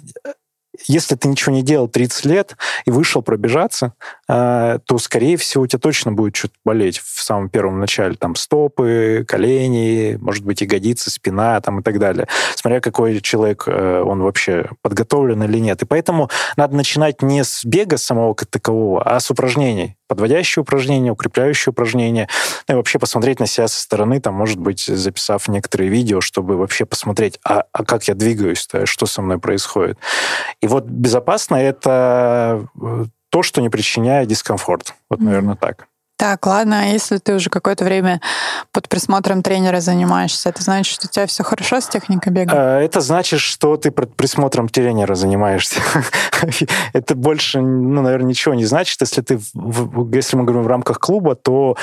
[0.86, 3.94] если ты ничего не делал 30 лет и вышел пробежаться,
[4.28, 8.15] э, то, скорее всего, у тебя точно будет что-то болеть в самом первом начале.
[8.15, 12.28] Там стопы, колени, может быть, ягодицы, спина там, и так далее.
[12.56, 15.82] Смотря какой человек, э, он вообще подготовлен или нет.
[15.82, 21.10] И поэтому надо начинать не с бега самого как такового, а с упражнений подводящие упражнения,
[21.10, 22.28] укрепляющие упражнения,
[22.67, 26.58] ну и вообще посмотреть на себя со стороны, там, может быть, записав некоторые видео, чтобы
[26.58, 29.97] вообще посмотреть, а, а как я двигаюсь-то, что со мной происходит.
[30.60, 34.95] И вот безопасно это э, то, что не причиняет дискомфорт.
[35.10, 35.88] Вот, наверное, так.
[36.22, 38.22] Так, ладно, а если ты уже какое-то время
[38.72, 42.54] под присмотром тренера занимаешься, это значит, что у тебя все хорошо с техникой бега?
[42.56, 45.82] А, это значит, что ты под присмотром тренера занимаешься.
[46.94, 49.02] это больше, ну, наверное, ничего не значит.
[49.02, 49.40] Если ты,
[50.14, 51.76] если мы говорим в рамках клуба, то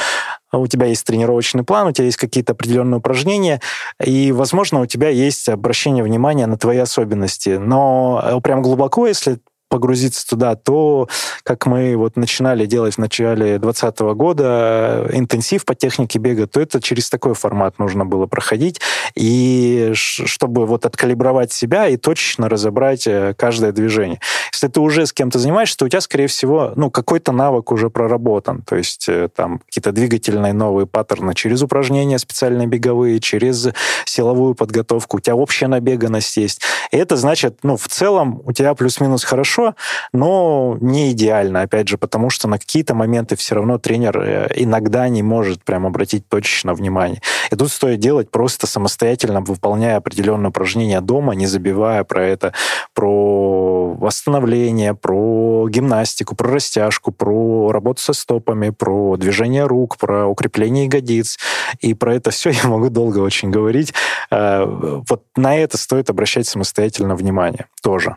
[0.53, 3.61] у тебя есть тренировочный план, у тебя есть какие-то определенные упражнения,
[4.01, 7.59] и, возможно, у тебя есть обращение внимания на твои особенности.
[7.59, 11.09] Но э, прям глубоко, если погрузиться туда, то,
[11.43, 16.81] как мы вот начинали делать в начале 2020 года, интенсив по технике бега, то это
[16.81, 18.81] через такой формат нужно было проходить,
[19.15, 24.21] и чтобы вот откалибровать себя и точечно разобрать э, каждое движение.
[24.53, 27.91] Если ты уже с кем-то занимаешься, то у тебя, скорее всего, ну, какой-то навык уже
[27.91, 33.69] проработан, то есть э, там какие-то двигательные новые паттерны через упражнения специальные беговые, через
[34.05, 36.63] силовую подготовку, у тебя общая набеганность есть.
[36.91, 39.75] И это значит, ну, в целом у тебя плюс-минус хорошо хорошо,
[40.13, 45.09] но не идеально, опять же, потому что на какие-то моменты все равно тренер э, иногда
[45.09, 47.21] не может прям обратить точечно внимание.
[47.51, 52.53] И тут стоит делать просто самостоятельно, выполняя определенные упражнения дома, не забивая про это,
[52.95, 60.85] про восстановление, про гимнастику, про растяжку, про работу со стопами, про движение рук, про укрепление
[60.85, 61.39] ягодиц.
[61.81, 63.93] И про это все я могу долго очень говорить.
[64.31, 64.65] Э,
[65.09, 68.17] вот на это стоит обращать самостоятельно внимание тоже.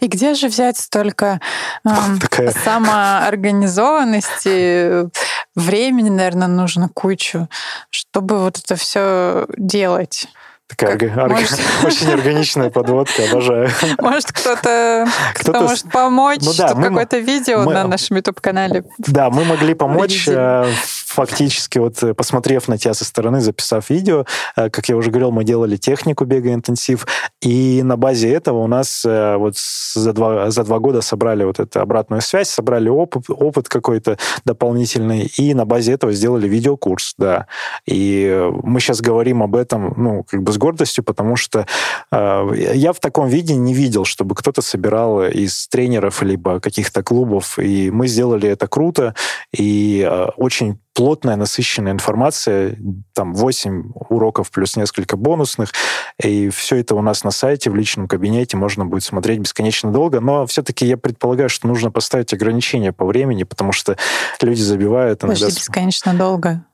[0.00, 1.40] И где же взять столько
[1.84, 5.08] эм, Такая- самоорганизованности,
[5.54, 7.48] времени, наверное, нужно кучу,
[7.90, 10.26] чтобы вот это все делать?
[10.68, 11.62] Такая Как орга- можете?
[11.86, 13.70] очень органичная подводка, обожаю.
[14.00, 18.16] Может, кто-то кто Кто-то с- может помочь, Ну да, мы какое-то видео мы- на нашем
[18.16, 18.82] YouTube-канале.
[18.98, 20.66] Да, мы могли помочь, э,
[21.06, 24.24] фактически, вот э, посмотрев на тебя со стороны, записав видео,
[24.56, 27.06] э, как я уже говорил, мы делали технику бега интенсив,
[27.40, 31.60] и на базе этого у нас э, вот за два, за два года собрали вот
[31.60, 37.46] эту обратную связь, собрали опыт, опыт какой-то дополнительный, и на базе этого сделали видеокурс, да.
[37.86, 41.66] И мы сейчас говорим об этом, ну, как бы с гордостью, потому что
[42.10, 47.58] э, я в таком виде не видел, чтобы кто-то собирал из тренеров либо каких-то клубов,
[47.58, 49.14] и мы сделали это круто,
[49.52, 52.78] и э, очень плотная, насыщенная информация,
[53.12, 55.72] там 8 уроков плюс несколько бонусных,
[56.22, 60.20] и все это у нас на сайте, в личном кабинете, можно будет смотреть бесконечно долго,
[60.20, 63.98] но все-таки я предполагаю, что нужно поставить ограничения по времени, потому что
[64.40, 65.38] люди забивают иногда...
[65.38, 66.64] Подожди, бесконечно долго.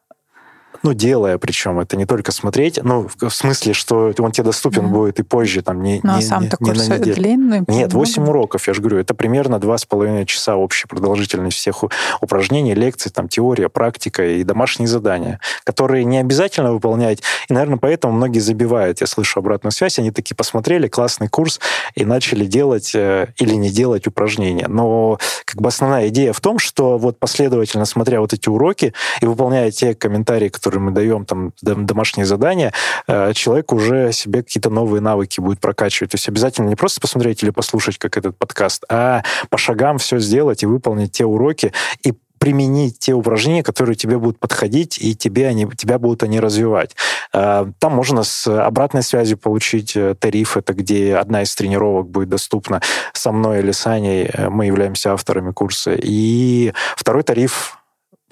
[0.82, 4.92] Ну, делая причем, это не только смотреть, ну, в смысле, что он тебе доступен Мгм.
[4.92, 7.14] будет и позже, там, не, Ну, а не- сам-то не- не курс на неделю.
[7.14, 7.58] длинный?
[7.68, 7.96] Нет, много?
[7.96, 11.84] 8 уроков, я же говорю, это примерно 2,5 часа общей продолжительность всех
[12.20, 18.14] упражнений, лекций, там, теория, практика и домашние задания, которые не обязательно выполнять, и, наверное, поэтому
[18.14, 19.00] многие забивают.
[19.00, 21.60] Я слышу обратную связь, они такие посмотрели, классный курс,
[21.94, 24.66] и начали делать э, или не делать упражнения.
[24.68, 29.26] Но как бы основная идея в том, что вот последовательно смотря вот эти уроки и
[29.26, 32.72] выполняя те комментарии, которые мы даем, там, дом- домашние задания,
[33.06, 36.12] э, человек уже себе какие-то новые навыки будет прокачивать.
[36.12, 40.18] То есть обязательно не просто посмотреть или послушать, как этот подкаст, а по шагам все
[40.18, 45.46] сделать и выполнить те уроки, и применить те упражнения, которые тебе будут подходить, и тебе
[45.46, 46.96] они, тебя будут они развивать.
[47.32, 52.30] Э, Там можно с обратной связью получить э, тариф, это где одна из тренировок будет
[52.30, 52.80] доступна
[53.12, 55.94] со мной или с Аней, мы являемся авторами курса.
[55.96, 57.78] И второй тариф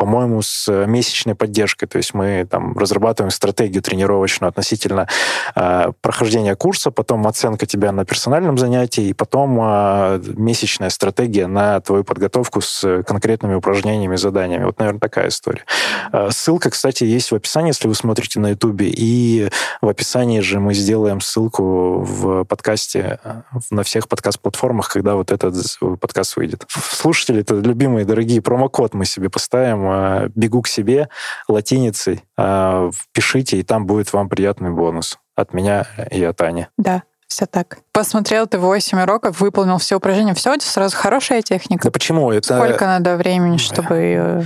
[0.01, 1.87] по-моему, с э, месячной поддержкой.
[1.87, 5.07] То есть мы там разрабатываем стратегию тренировочную относительно
[5.55, 11.81] э, прохождения курса, потом оценка тебя на персональном занятии, и потом э, месячная стратегия на
[11.81, 14.65] твою подготовку с конкретными упражнениями, заданиями.
[14.65, 15.67] Вот, наверное, такая история.
[16.15, 19.51] Э, ссылка, кстати, есть в описании, если вы смотрите на Ютубе, и
[19.83, 25.55] в описании же мы сделаем ссылку в подкасте э, на всех подкаст-платформах, когда вот этот
[26.01, 26.65] подкаст выйдет.
[26.71, 29.90] Слушатели, это любимые, дорогие, промокод мы себе поставим.
[29.91, 31.09] Э, Бегу к себе
[31.49, 32.25] латиницей.
[32.39, 36.67] э, Пишите, и там будет вам приятный бонус от меня и от Ани.
[36.77, 37.79] Да, все так.
[37.93, 41.85] Посмотрел ты 8 уроков, выполнил все упражнения, все, это сразу хорошая техника.
[41.85, 42.31] Да почему?
[42.33, 44.45] Это, Сколько надо времени, чтобы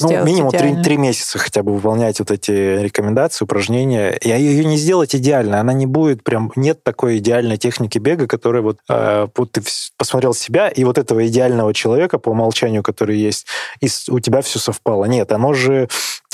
[0.00, 4.10] Ну, минимум три, месяца хотя бы выполнять вот эти рекомендации, упражнения.
[4.10, 5.60] И ее не сделать идеально.
[5.60, 6.50] Она не будет прям...
[6.56, 8.78] Нет такой идеальной техники бега, которая вот...
[8.88, 9.62] э, вот ты
[9.96, 13.46] посмотрел себя, и вот этого идеального человека по умолчанию, который есть,
[13.80, 15.04] и у тебя все совпало.
[15.04, 15.88] Нет, оно же...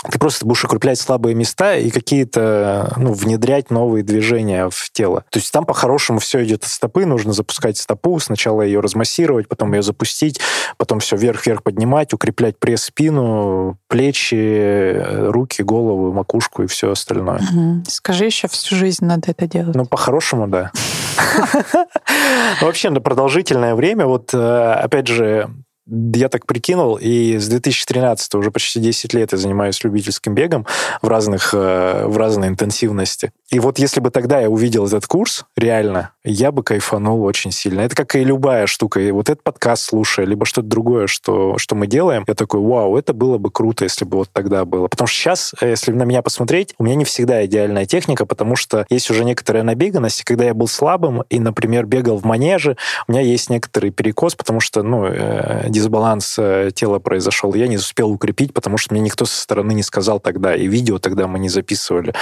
[0.08, 5.24] Ты просто будешь укреплять слабые места и какие-то, ну, внедрять новые движения в тело.
[5.30, 9.74] То есть там по-хорошему все идет от стопы, нужно запускать стопу, сначала ее размассировать, потом
[9.74, 10.40] ее запустить,
[10.78, 17.40] потом все вверх-вверх поднимать, укреплять пресс, спину, плечи, э, руки, голову, макушку и все остальное.
[17.52, 17.84] Мгм.
[17.86, 19.74] Скажи, еще всю жизнь надо это делать.
[19.74, 20.72] Ну, по-хорошему, да.
[22.62, 25.50] Вообще, на продолжительное время, вот, э, опять же,
[25.90, 30.66] я так прикинул, и с 2013 уже почти 10 лет я занимаюсь любительским бегом
[31.02, 33.32] в, разных, э, в разной интенсивности.
[33.50, 37.80] И вот если бы тогда я увидел этот курс, реально, я бы кайфанул очень сильно.
[37.80, 39.00] Это как и любая штука.
[39.00, 42.96] И вот этот подкаст слушая, либо что-то другое, что, что мы делаем, я такой, вау,
[42.96, 44.86] это было бы круто, если бы вот тогда было.
[44.86, 48.54] Потому что сейчас, э, если на меня посмотреть, у меня не всегда идеальная техника, потому
[48.54, 50.20] что есть уже некоторая набеганность.
[50.20, 52.76] И когда я был слабым и, например, бегал в манеже,
[53.08, 57.54] у меня есть некоторый перекос, потому что, ну, э, дисбаланс э, тела произошел.
[57.54, 60.98] Я не успел укрепить, потому что мне никто со стороны не сказал тогда, и видео
[60.98, 62.14] тогда мы не записывали.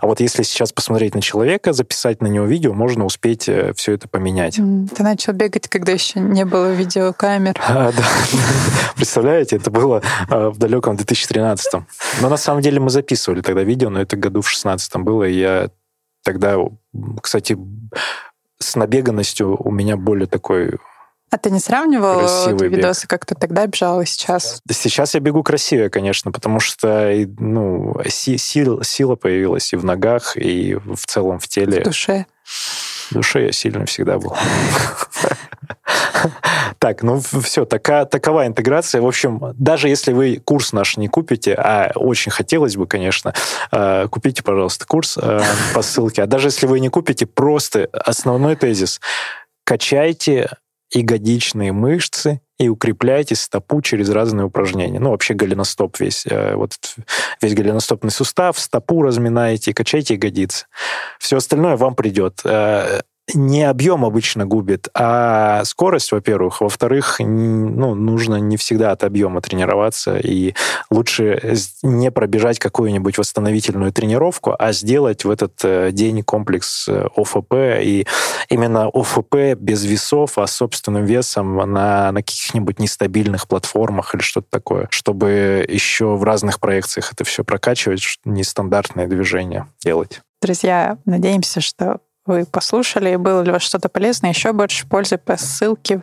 [0.00, 4.08] А вот если сейчас посмотреть на человека, записать на него видео, можно успеть все это
[4.08, 4.56] поменять.
[4.56, 7.60] Ты начал бегать, когда еще не было видеокамер.
[7.72, 8.04] А, да.
[8.96, 11.72] Представляете, это было а, в далеком 2013
[12.20, 15.34] Но на самом деле мы записывали тогда видео, но это году в 16 было, и
[15.34, 15.70] я
[16.22, 16.56] тогда,
[17.20, 17.56] кстати,
[18.58, 20.78] с набеганностью у меня более такой
[21.32, 22.72] А ты не сравнивал Красивый вот бег.
[22.72, 24.60] видосы, как ты тогда бежал и сейчас?
[24.70, 30.36] Сейчас я бегу красивее, конечно, потому что ну, си- сил- сила появилась и в ногах,
[30.36, 31.80] и в целом в теле.
[31.80, 32.26] В душе.
[32.44, 34.36] В душе я сильно всегда был.
[36.78, 39.00] Так, ну все, така, такова интеграция.
[39.00, 43.32] В общем, даже если вы курс наш не купите, а очень хотелось бы, конечно,
[43.70, 45.42] э, купите, пожалуйста, курс э,
[45.72, 46.24] по ссылке.
[46.24, 49.00] А даже если вы не купите, просто основной тезис.
[49.64, 50.50] Качайте
[50.92, 55.00] ягодичные мышцы и укрепляйте стопу через разные упражнения.
[55.00, 56.74] Ну, вообще голеностоп весь, э, вот
[57.40, 60.66] весь голеностопный сустав, стопу разминаете, качайте ягодицы.
[61.18, 62.40] Все остальное вам придет.
[63.34, 66.60] Не объем обычно губит, а скорость, во-первых.
[66.60, 70.54] Во-вторых, ну, нужно не всегда от объема тренироваться, и
[70.90, 77.54] лучше не пробежать какую-нибудь восстановительную тренировку, а сделать в этот э, день комплекс э, ОФП,
[77.80, 78.06] и
[78.48, 84.88] именно ОФП без весов, а собственным весом на, на каких-нибудь нестабильных платформах или что-то такое,
[84.90, 90.22] чтобы еще в разных проекциях это все прокачивать, нестандартные движения делать.
[90.42, 94.30] Друзья, надеемся, что вы послушали, было для вас что-то полезное.
[94.30, 96.02] Еще больше пользы по ссылке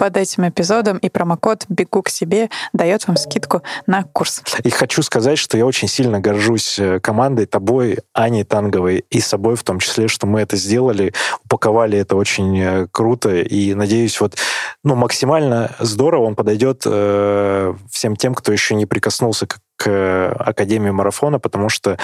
[0.00, 4.42] под этим эпизодом, и промокод «Бегу к себе» дает вам скидку на курс.
[4.64, 9.56] И хочу сказать, что я очень сильно горжусь э, командой, тобой, Аней Танговой и собой
[9.56, 11.12] в том числе, что мы это сделали,
[11.44, 14.38] упаковали это очень э, круто, и надеюсь, вот
[14.82, 20.90] ну, максимально здорово он подойдет э, всем тем, кто еще не прикоснулся к, к Академии
[20.90, 21.98] марафона, потому что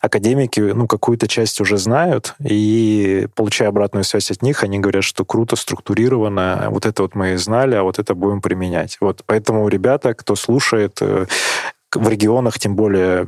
[0.00, 5.24] академики, ну, какую-то часть уже знают, и получая обратную связь от них, они говорят, что
[5.24, 8.98] круто, структурировано, вот это вот мы и знали, а вот это будем применять.
[9.00, 11.26] Вот поэтому, ребята, кто слушает, э,
[11.94, 13.26] в регионах тем более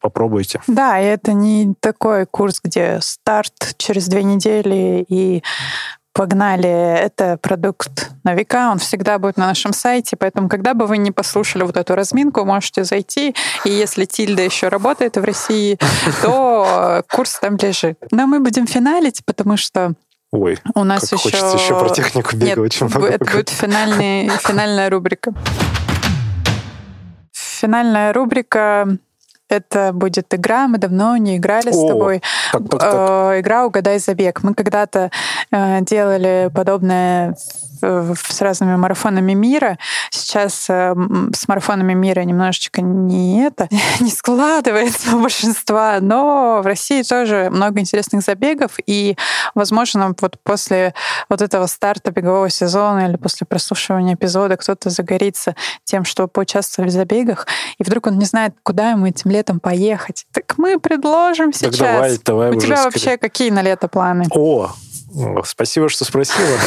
[0.00, 0.60] попробуйте.
[0.66, 5.42] Да, и это не такой курс, где старт через две недели и
[6.14, 6.68] погнали.
[6.68, 11.10] Это продукт на века, он всегда будет на нашем сайте, поэтому когда бы вы не
[11.10, 15.76] послушали вот эту разминку, можете зайти, и если Тильда еще работает в России,
[16.22, 17.98] то курс там лежит.
[18.12, 19.94] Но мы будем финалить, потому что
[20.30, 21.22] Ой, у нас как еще...
[21.22, 23.08] хочется еще про технику бега Нет, очень много.
[23.08, 25.32] это будет финальный, финальная рубрика.
[27.32, 28.98] Финальная рубрика
[29.48, 32.22] это будет игра, мы давно не играли с О, тобой.
[32.52, 32.94] так, так, так.
[32.94, 34.42] Э, Игра «Угадай забег».
[34.42, 35.10] Мы когда-то
[35.50, 37.36] э, делали подобное
[37.84, 39.78] с разными марафонами мира.
[40.10, 40.94] Сейчас э,
[41.34, 43.68] с марафонами мира немножечко не это,
[44.00, 49.16] не складывается у большинства, но в России тоже много интересных забегов, и,
[49.54, 50.94] возможно, вот после
[51.28, 56.92] вот этого старта бегового сезона или после прослушивания эпизода кто-то загорится тем, что поучаствовали в
[56.92, 57.46] забегах,
[57.78, 60.26] и вдруг он не знает, куда ему этим летом поехать.
[60.32, 61.78] Так мы предложим Так сейчас.
[61.78, 62.84] давай, давай У тебя скорее.
[62.84, 64.24] вообще какие на лето планы?
[64.30, 64.70] О,
[65.44, 66.58] спасибо, что спросила.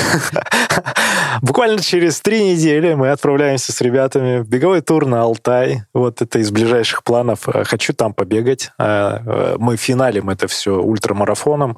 [1.42, 5.84] Буквально через три недели мы отправляемся с ребятами в беговой тур на Алтай.
[5.94, 7.48] Вот это из ближайших планов.
[7.48, 8.72] Э, Хочу там побегать.
[8.80, 11.78] Э, э, Мы финалим это все ультрамарафоном.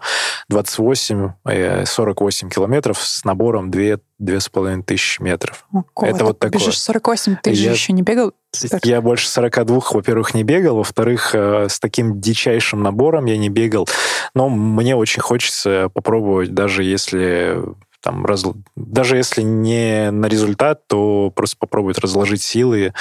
[0.50, 5.66] 28, э, 48 километров с набором 2 две с половиной тысячи метров.
[5.72, 6.60] Ого, это ты вот такое.
[6.60, 8.34] бежишь 48, ты же Я- еще не бегал?
[8.84, 13.88] Я больше 42, во-первых, не бегал, во-вторых, э, с таким дичайшим набором я не бегал.
[14.36, 17.58] Но мне очень хочется попробовать, даже если
[18.02, 22.94] там раз- даже если не на результат, то просто попробовать разложить силы,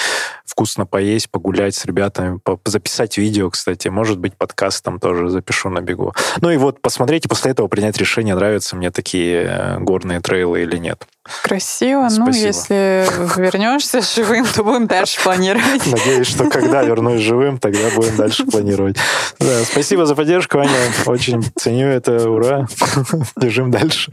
[0.44, 5.68] вкусно поесть, погулять с ребятами, по- записать видео, кстати, может быть, подкаст там тоже запишу
[5.70, 6.14] на бегу.
[6.40, 10.76] Ну и вот посмотреть после этого принять решение, нравятся мне такие э, горные трейлы или
[10.76, 11.06] нет.
[11.42, 12.02] Красиво.
[12.02, 12.46] Ну, Спасибо.
[12.46, 13.06] если
[13.40, 15.86] вернешься живым, то будем дальше планировать.
[15.86, 18.96] Надеюсь, что когда вернусь живым, тогда будем дальше планировать.
[19.38, 20.70] Да, спасибо за поддержку, Аня.
[21.06, 22.28] Очень ценю это.
[22.28, 22.66] Ура.
[23.36, 24.12] Бежим дальше.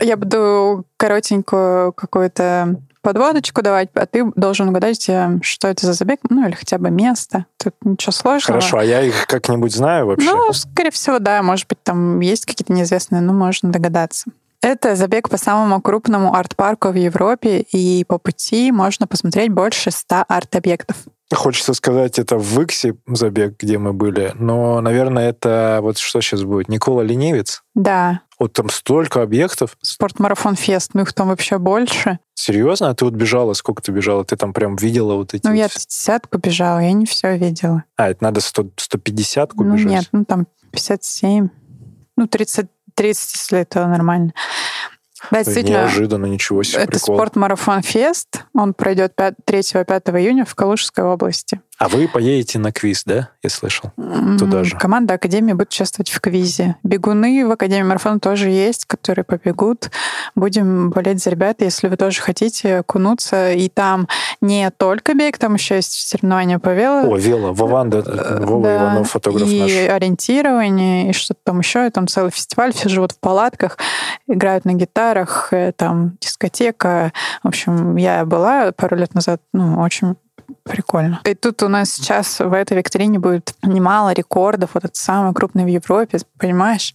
[0.00, 6.20] Я буду коротенькую какую-то подводочку давать, а ты должен угадать, э, что это за забег,
[6.30, 7.44] ну или хотя бы место.
[7.62, 8.60] Тут ничего сложного.
[8.60, 10.26] Хорошо, а я их как-нибудь знаю вообще?
[10.26, 11.42] Ну, скорее всего, да.
[11.42, 14.30] Может быть, там есть какие-то неизвестные, но можно догадаться.
[14.64, 20.24] Это забег по самому крупному арт-парку в Европе, и по пути можно посмотреть больше 100
[20.26, 20.96] арт-объектов.
[21.34, 24.32] Хочется сказать, это в Иксе забег, где мы были.
[24.36, 26.68] Но, наверное, это вот что сейчас будет?
[26.70, 27.62] Никола Ленивец?
[27.74, 29.76] Да, Вот там столько объектов.
[29.82, 32.18] спортмарафон фест, ну их там вообще больше.
[32.34, 32.88] Серьезно?
[32.88, 33.52] А ты вот бежала?
[33.52, 34.24] Сколько ты бежала?
[34.24, 35.44] Ты там прям видела вот эти...
[35.44, 37.84] Ну, вот я десятку бежала, я не все видела.
[37.96, 39.90] А, это надо 100, 150 Ну, бежать?
[39.90, 41.48] нет, ну там 57.
[42.16, 44.32] Ну, 30, 30 если это нормально.
[45.30, 47.16] Да, действительно, Неожиданно, ничего себе, это прикол.
[47.16, 48.44] спортмарафон фест.
[48.54, 51.60] Он пройдет 3-5 июня в Калужской области.
[51.78, 53.30] А вы поедете на квиз, да?
[53.42, 53.90] Я слышал.
[54.38, 54.76] Туда же.
[54.78, 56.76] Команда Академии будет участвовать в квизе.
[56.84, 59.90] Бегуны в Академии марафона тоже есть, которые побегут.
[60.36, 63.52] Будем болеть за ребят, если вы тоже хотите окунуться.
[63.52, 64.06] И там
[64.40, 67.12] не только бег, там еще есть соревнования по вело.
[67.12, 68.02] О, Вела, Вованда,
[68.46, 69.96] Вова Э, Да, Иванов, фотограф и наш.
[69.96, 71.86] ориентирование, и что-то там еще.
[71.86, 73.78] И там целый фестиваль, все живут в палатках,
[74.28, 77.12] играют на гитарах, э, там дискотека.
[77.42, 80.14] В общем, я была пару лет назад, ну, очень
[80.62, 81.20] прикольно.
[81.24, 85.64] И тут у нас сейчас в этой викторине будет немало рекордов, вот это самый крупный
[85.64, 86.94] в Европе, понимаешь?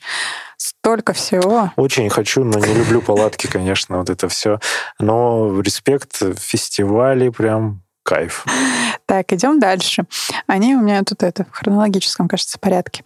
[0.58, 1.72] Столько всего.
[1.76, 4.60] Очень хочу, но не люблю палатки, конечно, вот это все.
[5.00, 8.46] Но респект, фестивали прям кайф.
[9.06, 10.04] Так, идем дальше.
[10.48, 13.04] Они у меня тут это в хронологическом, кажется, порядке.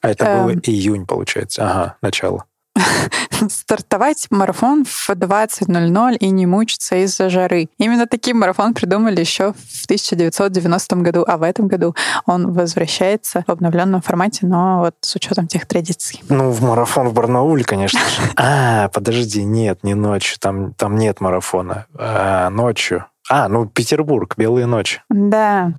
[0.00, 0.60] А это было Эм.
[0.64, 1.64] июнь, получается.
[1.64, 2.44] Ага, начало.
[3.48, 7.68] стартовать марафон в 20.00 и не мучиться из-за жары.
[7.78, 11.94] Именно такие марафон придумали еще в 1990 году, а в этом году
[12.26, 16.22] он возвращается в обновленном формате, но вот с учетом тех традиций.
[16.28, 18.22] Ну, в марафон в Барнауле, конечно же.
[18.36, 20.38] А, подожди, нет, не ночью.
[20.40, 21.86] Там, там нет марафона.
[21.94, 23.06] А, ночью.
[23.28, 25.02] А, ну, Петербург, Белые ночи.
[25.10, 25.74] Да,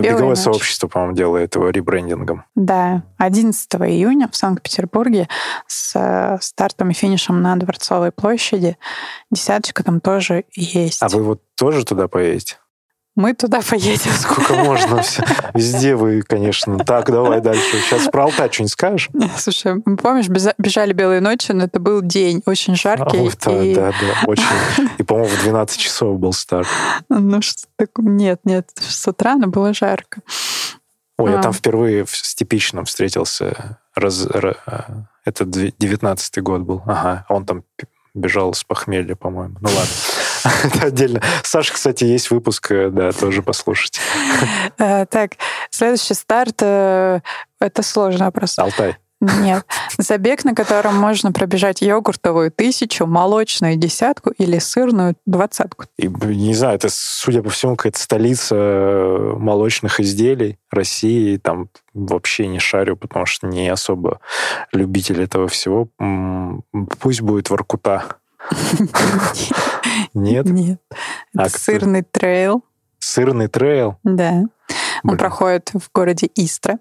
[0.00, 2.44] Белые Беговое сообщество, по-моему, делает его ребрендингом.
[2.54, 3.02] да.
[3.18, 5.28] 11 июня в Санкт-Петербурге
[5.66, 8.76] с э, стартом и финишем на Дворцовой площади.
[9.30, 11.02] Десяточка там тоже есть.
[11.02, 12.56] А вы вот тоже туда поедете?
[13.16, 14.10] Мы туда поедем.
[14.18, 15.02] Сколько можно?
[15.54, 16.78] Везде вы, конечно.
[16.78, 17.78] Так, давай дальше.
[17.80, 19.10] Сейчас про Алтай что-нибудь скажешь?
[19.38, 23.28] Слушай, помнишь, бежали белые ночи, но это был день очень жаркий.
[23.28, 23.74] А, да, и...
[23.74, 24.44] да, да, очень.
[24.98, 26.66] И, по-моему, в 12 часов был старт.
[27.08, 28.06] Ну, что такое?
[28.06, 30.20] Нет, нет, с утра, но было жарко.
[31.16, 31.42] Ой, я А.
[31.42, 33.78] там впервые с типичным встретился.
[33.94, 36.82] Раз, ра- а, это 19 год был.
[36.86, 37.62] Ага, он там
[38.14, 39.56] бежал с похмелья, по-моему.
[39.60, 39.92] Ну ладно.
[40.64, 41.20] Это отдельно.
[41.42, 44.00] Саша, кстати, есть выпуск, э, да, тоже послушайте.
[44.78, 45.32] Э, Так,
[45.70, 47.20] следующий старт э,
[47.60, 48.58] это сложный вопрос.
[48.58, 48.96] Алтай.
[49.40, 49.64] Нет.
[49.98, 55.86] Забег, на котором можно пробежать йогуртовую тысячу, молочную десятку или сырную двадцатку.
[55.96, 61.36] И, не знаю, это, судя по всему, какая-то столица э, молочных изделий России.
[61.38, 64.20] Там вообще не шарю, потому что не особо
[64.72, 65.88] любитель этого всего.
[67.00, 68.16] Пусть будет Воркута.
[70.14, 70.46] Нет?
[70.46, 70.80] Нет.
[71.36, 72.64] А сырный трейл.
[72.98, 73.98] Сырный трейл.
[74.02, 74.44] Да.
[75.04, 75.18] Он Блин.
[75.18, 76.78] проходит в городе Истра.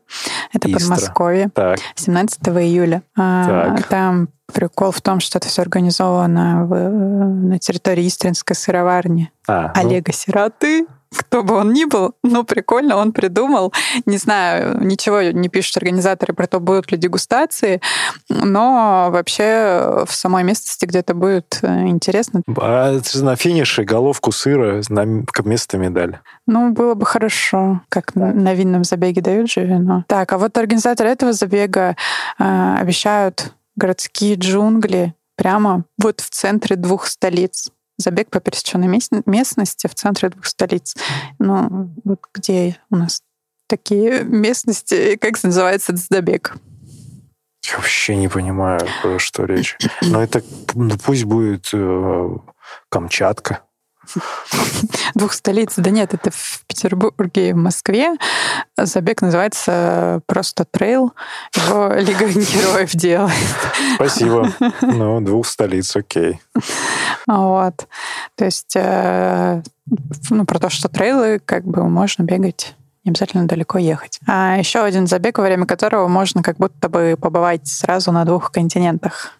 [0.53, 0.79] Это Истра.
[0.95, 1.49] Подмосковье.
[1.53, 3.03] Так, 17 июля.
[3.17, 3.87] А, Так.
[3.89, 9.81] Там прикол в том, что это все организовано в- на территории Истринской сыроварни а, ну,
[9.89, 10.85] Олега Сироты.
[11.15, 13.73] Кто бы он ни был, ну, прикольно, он придумал.
[14.05, 17.81] Не знаю, ничего не пишут организаторы про то, будут ли дегустации,
[18.29, 22.41] но вообще в самой местности где-то будет э, интересно.
[22.57, 26.19] а на финише головку сыра вместо медали.
[26.47, 30.05] Ну, было бы хорошо, как на, на винном забеге дают же вино.
[30.07, 31.95] Так, а вот организаторы этого забега
[32.39, 37.69] э, обещают городские джунгли прямо вот в центре двух столиц.
[38.03, 40.95] Забег по пересеченной мест- местности в центре двух столиц.
[41.39, 43.21] Ну, вот где у нас
[43.67, 46.57] такие местности, как называется этот забег?
[47.65, 49.77] Я вообще не понимаю, про что речь.
[50.01, 50.43] Но это,
[50.73, 52.29] ну, пусть будет э,
[52.89, 53.61] Камчатка.
[55.15, 55.73] Двух столиц.
[55.77, 58.15] Да нет, это в Петербурге и в Москве.
[58.77, 61.13] Забег называется просто трейл.
[61.55, 63.33] Его Лига героев делает.
[63.95, 64.51] Спасибо.
[64.81, 66.41] Ну, двух столиц, окей.
[67.27, 67.87] Вот.
[68.35, 69.61] То есть, э,
[70.29, 72.75] ну, про то, что трейлы, как бы, можно бегать
[73.05, 74.19] не обязательно далеко ехать.
[74.27, 78.51] А еще один забег, во время которого можно как будто бы побывать сразу на двух
[78.51, 79.33] континентах.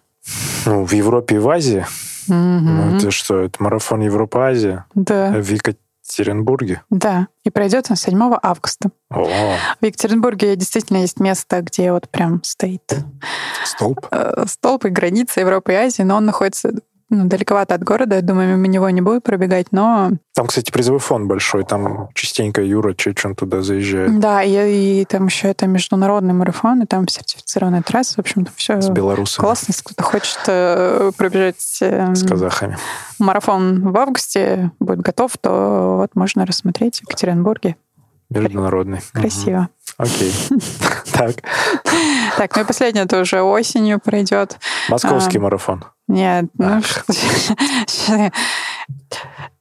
[0.66, 1.86] Ну, в Европе и в Азии.
[2.28, 2.90] Мгм.
[2.90, 6.82] Ну, это что, это марафон Европа-Азия Да, в Екатеринбурге?
[6.90, 7.28] да.
[7.44, 8.90] И пройдет он 7 августа.
[9.10, 9.24] О,
[9.80, 12.82] В Екатеринбурге действительно есть место, где вот прям стоит
[13.64, 14.06] столб.
[14.10, 16.70] э, столб и граница Европы и Азии, но он находится
[17.14, 18.16] ну, далековато от города.
[18.16, 21.64] Я думаю, мимо него не будет пробегать, но Там, кстати, призовой фонд большой.
[21.64, 24.18] Там частенько Юра Чечен туда заезжает.
[24.18, 28.14] Да, и, и там еще это международный марафон, и там сертифицированная трасса.
[28.16, 29.66] В общем-то, все С белорусами, классно.
[29.68, 32.76] Если кто-то хочет э, пробежать э, с казахами.
[33.18, 37.76] марафон в августе, будет готов, то вот можно рассмотреть в Екатеринбурге.
[38.30, 39.00] Международный.
[39.12, 39.68] Красиво.
[39.96, 40.32] Окей.
[41.12, 41.36] Так,
[42.36, 44.58] Так, ну и последнее, это уже осенью пройдет.
[44.88, 45.84] московский А, марафон.
[46.08, 46.80] Нет, ну.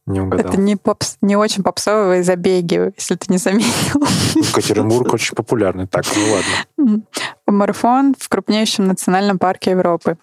[0.05, 0.51] Не угадал.
[0.51, 4.01] это не, попс, не очень попсовые забеги, если ты не заметил.
[4.35, 5.87] Екатеринбург очень популярный.
[5.87, 7.01] Так, ну ладно.
[7.47, 10.17] Марафон в крупнейшем национальном парке Европы.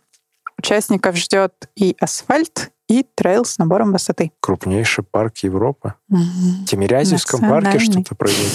[0.59, 4.32] Участников ждет и асфальт, и трейл с набором высоты.
[4.41, 5.95] Крупнейший парк Европы.
[6.09, 6.22] Мгм.
[6.22, 8.53] В Тимирязевском парке что-то произойдет.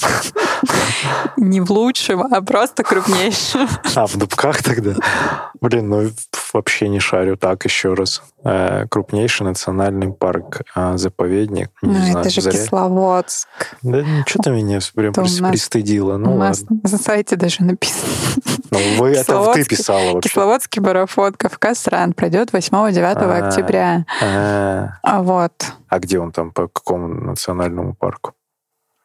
[1.36, 3.68] Не в лучшем, а просто крупнейшем.
[3.94, 4.96] А, в Дубках тогда?
[5.60, 6.10] Блин, ну
[6.52, 7.36] вообще не шарю.
[7.36, 8.22] Так, еще раз.
[8.44, 11.70] Э, Крупнейший национальный парк, а, заповедник.
[11.82, 12.52] Не Ну, знаю, это же зря.
[12.52, 13.48] Кисловодск.
[13.82, 16.16] Да что ты меня прям прис- нас- пристыдила.
[16.16, 16.80] Ну У нас ладно.
[16.84, 18.12] на сайте даже написано.
[18.70, 20.28] Ну, вы, это ты писала вообще.
[20.30, 23.48] Кисловодский марафон Кавказ-Ран пройдет 8-9 А.
[23.48, 24.04] октября.
[24.22, 25.52] А, А вот,
[25.88, 28.32] а где он там, по какому национальному парку?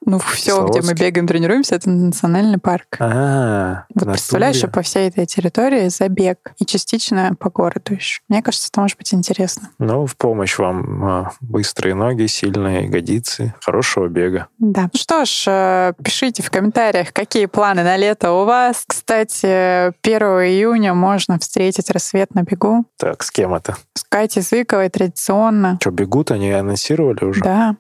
[0.06, 2.97] Ну все, где мы бегаем, тренируемся, это национальный парк.
[2.99, 8.22] А, Вот представляешь, что по всей этой территории забег и частично по городу еще.
[8.30, 9.70] Мне кажется, это может быть интересно.
[9.80, 14.47] Ну, в помощь вам а, быстрые ноги, сильные ягодицы, хорошего бега.
[14.60, 14.89] Да.
[14.93, 18.84] Ну что ж, э, пишите в комментариях, какие планы на лето у вас.
[18.88, 22.86] Кстати, 1 июня можно встретить рассвет на бегу.
[22.97, 23.78] Так, с кем это?
[23.95, 25.78] С Катей Зыковой традиционно.
[25.82, 26.32] Что, бегут?
[26.32, 27.41] Они анонсировали уже?
[27.41, 27.76] Да.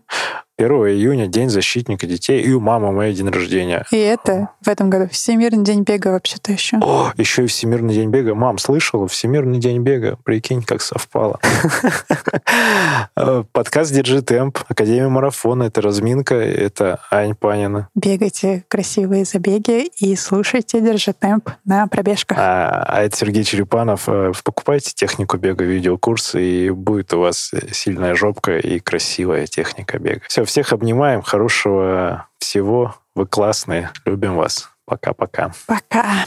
[0.57, 3.85] 1 июня День защитника детей, и у мамы мой день рождения.
[3.89, 6.77] И это в этом году Всемирный день бега вообще-то еще.
[6.77, 8.35] О, еще и Всемирный день бега.
[8.35, 9.07] Мам, слышала?
[9.07, 10.17] Всемирный день бега.
[10.23, 11.39] Прикинь, как совпало.
[13.51, 15.63] Подкаст «Держи темп», Академия марафона.
[15.63, 17.89] Это разминка, это Ань Панина.
[17.95, 22.37] Бегайте красивые забеги и слушайте «Держи темп» на пробежках.
[22.39, 24.03] А, а это Сергей Черепанов.
[24.07, 30.21] Э, Покупайте технику бега, видеокурс, и будет у вас сильная жопка и красивая техника бега.
[30.27, 31.21] Все, всех обнимаем.
[31.21, 32.95] Хорошего всего.
[33.15, 33.91] Вы классные.
[34.05, 34.69] Любим вас.
[34.85, 35.53] Пока-пока.
[35.67, 36.25] Пока.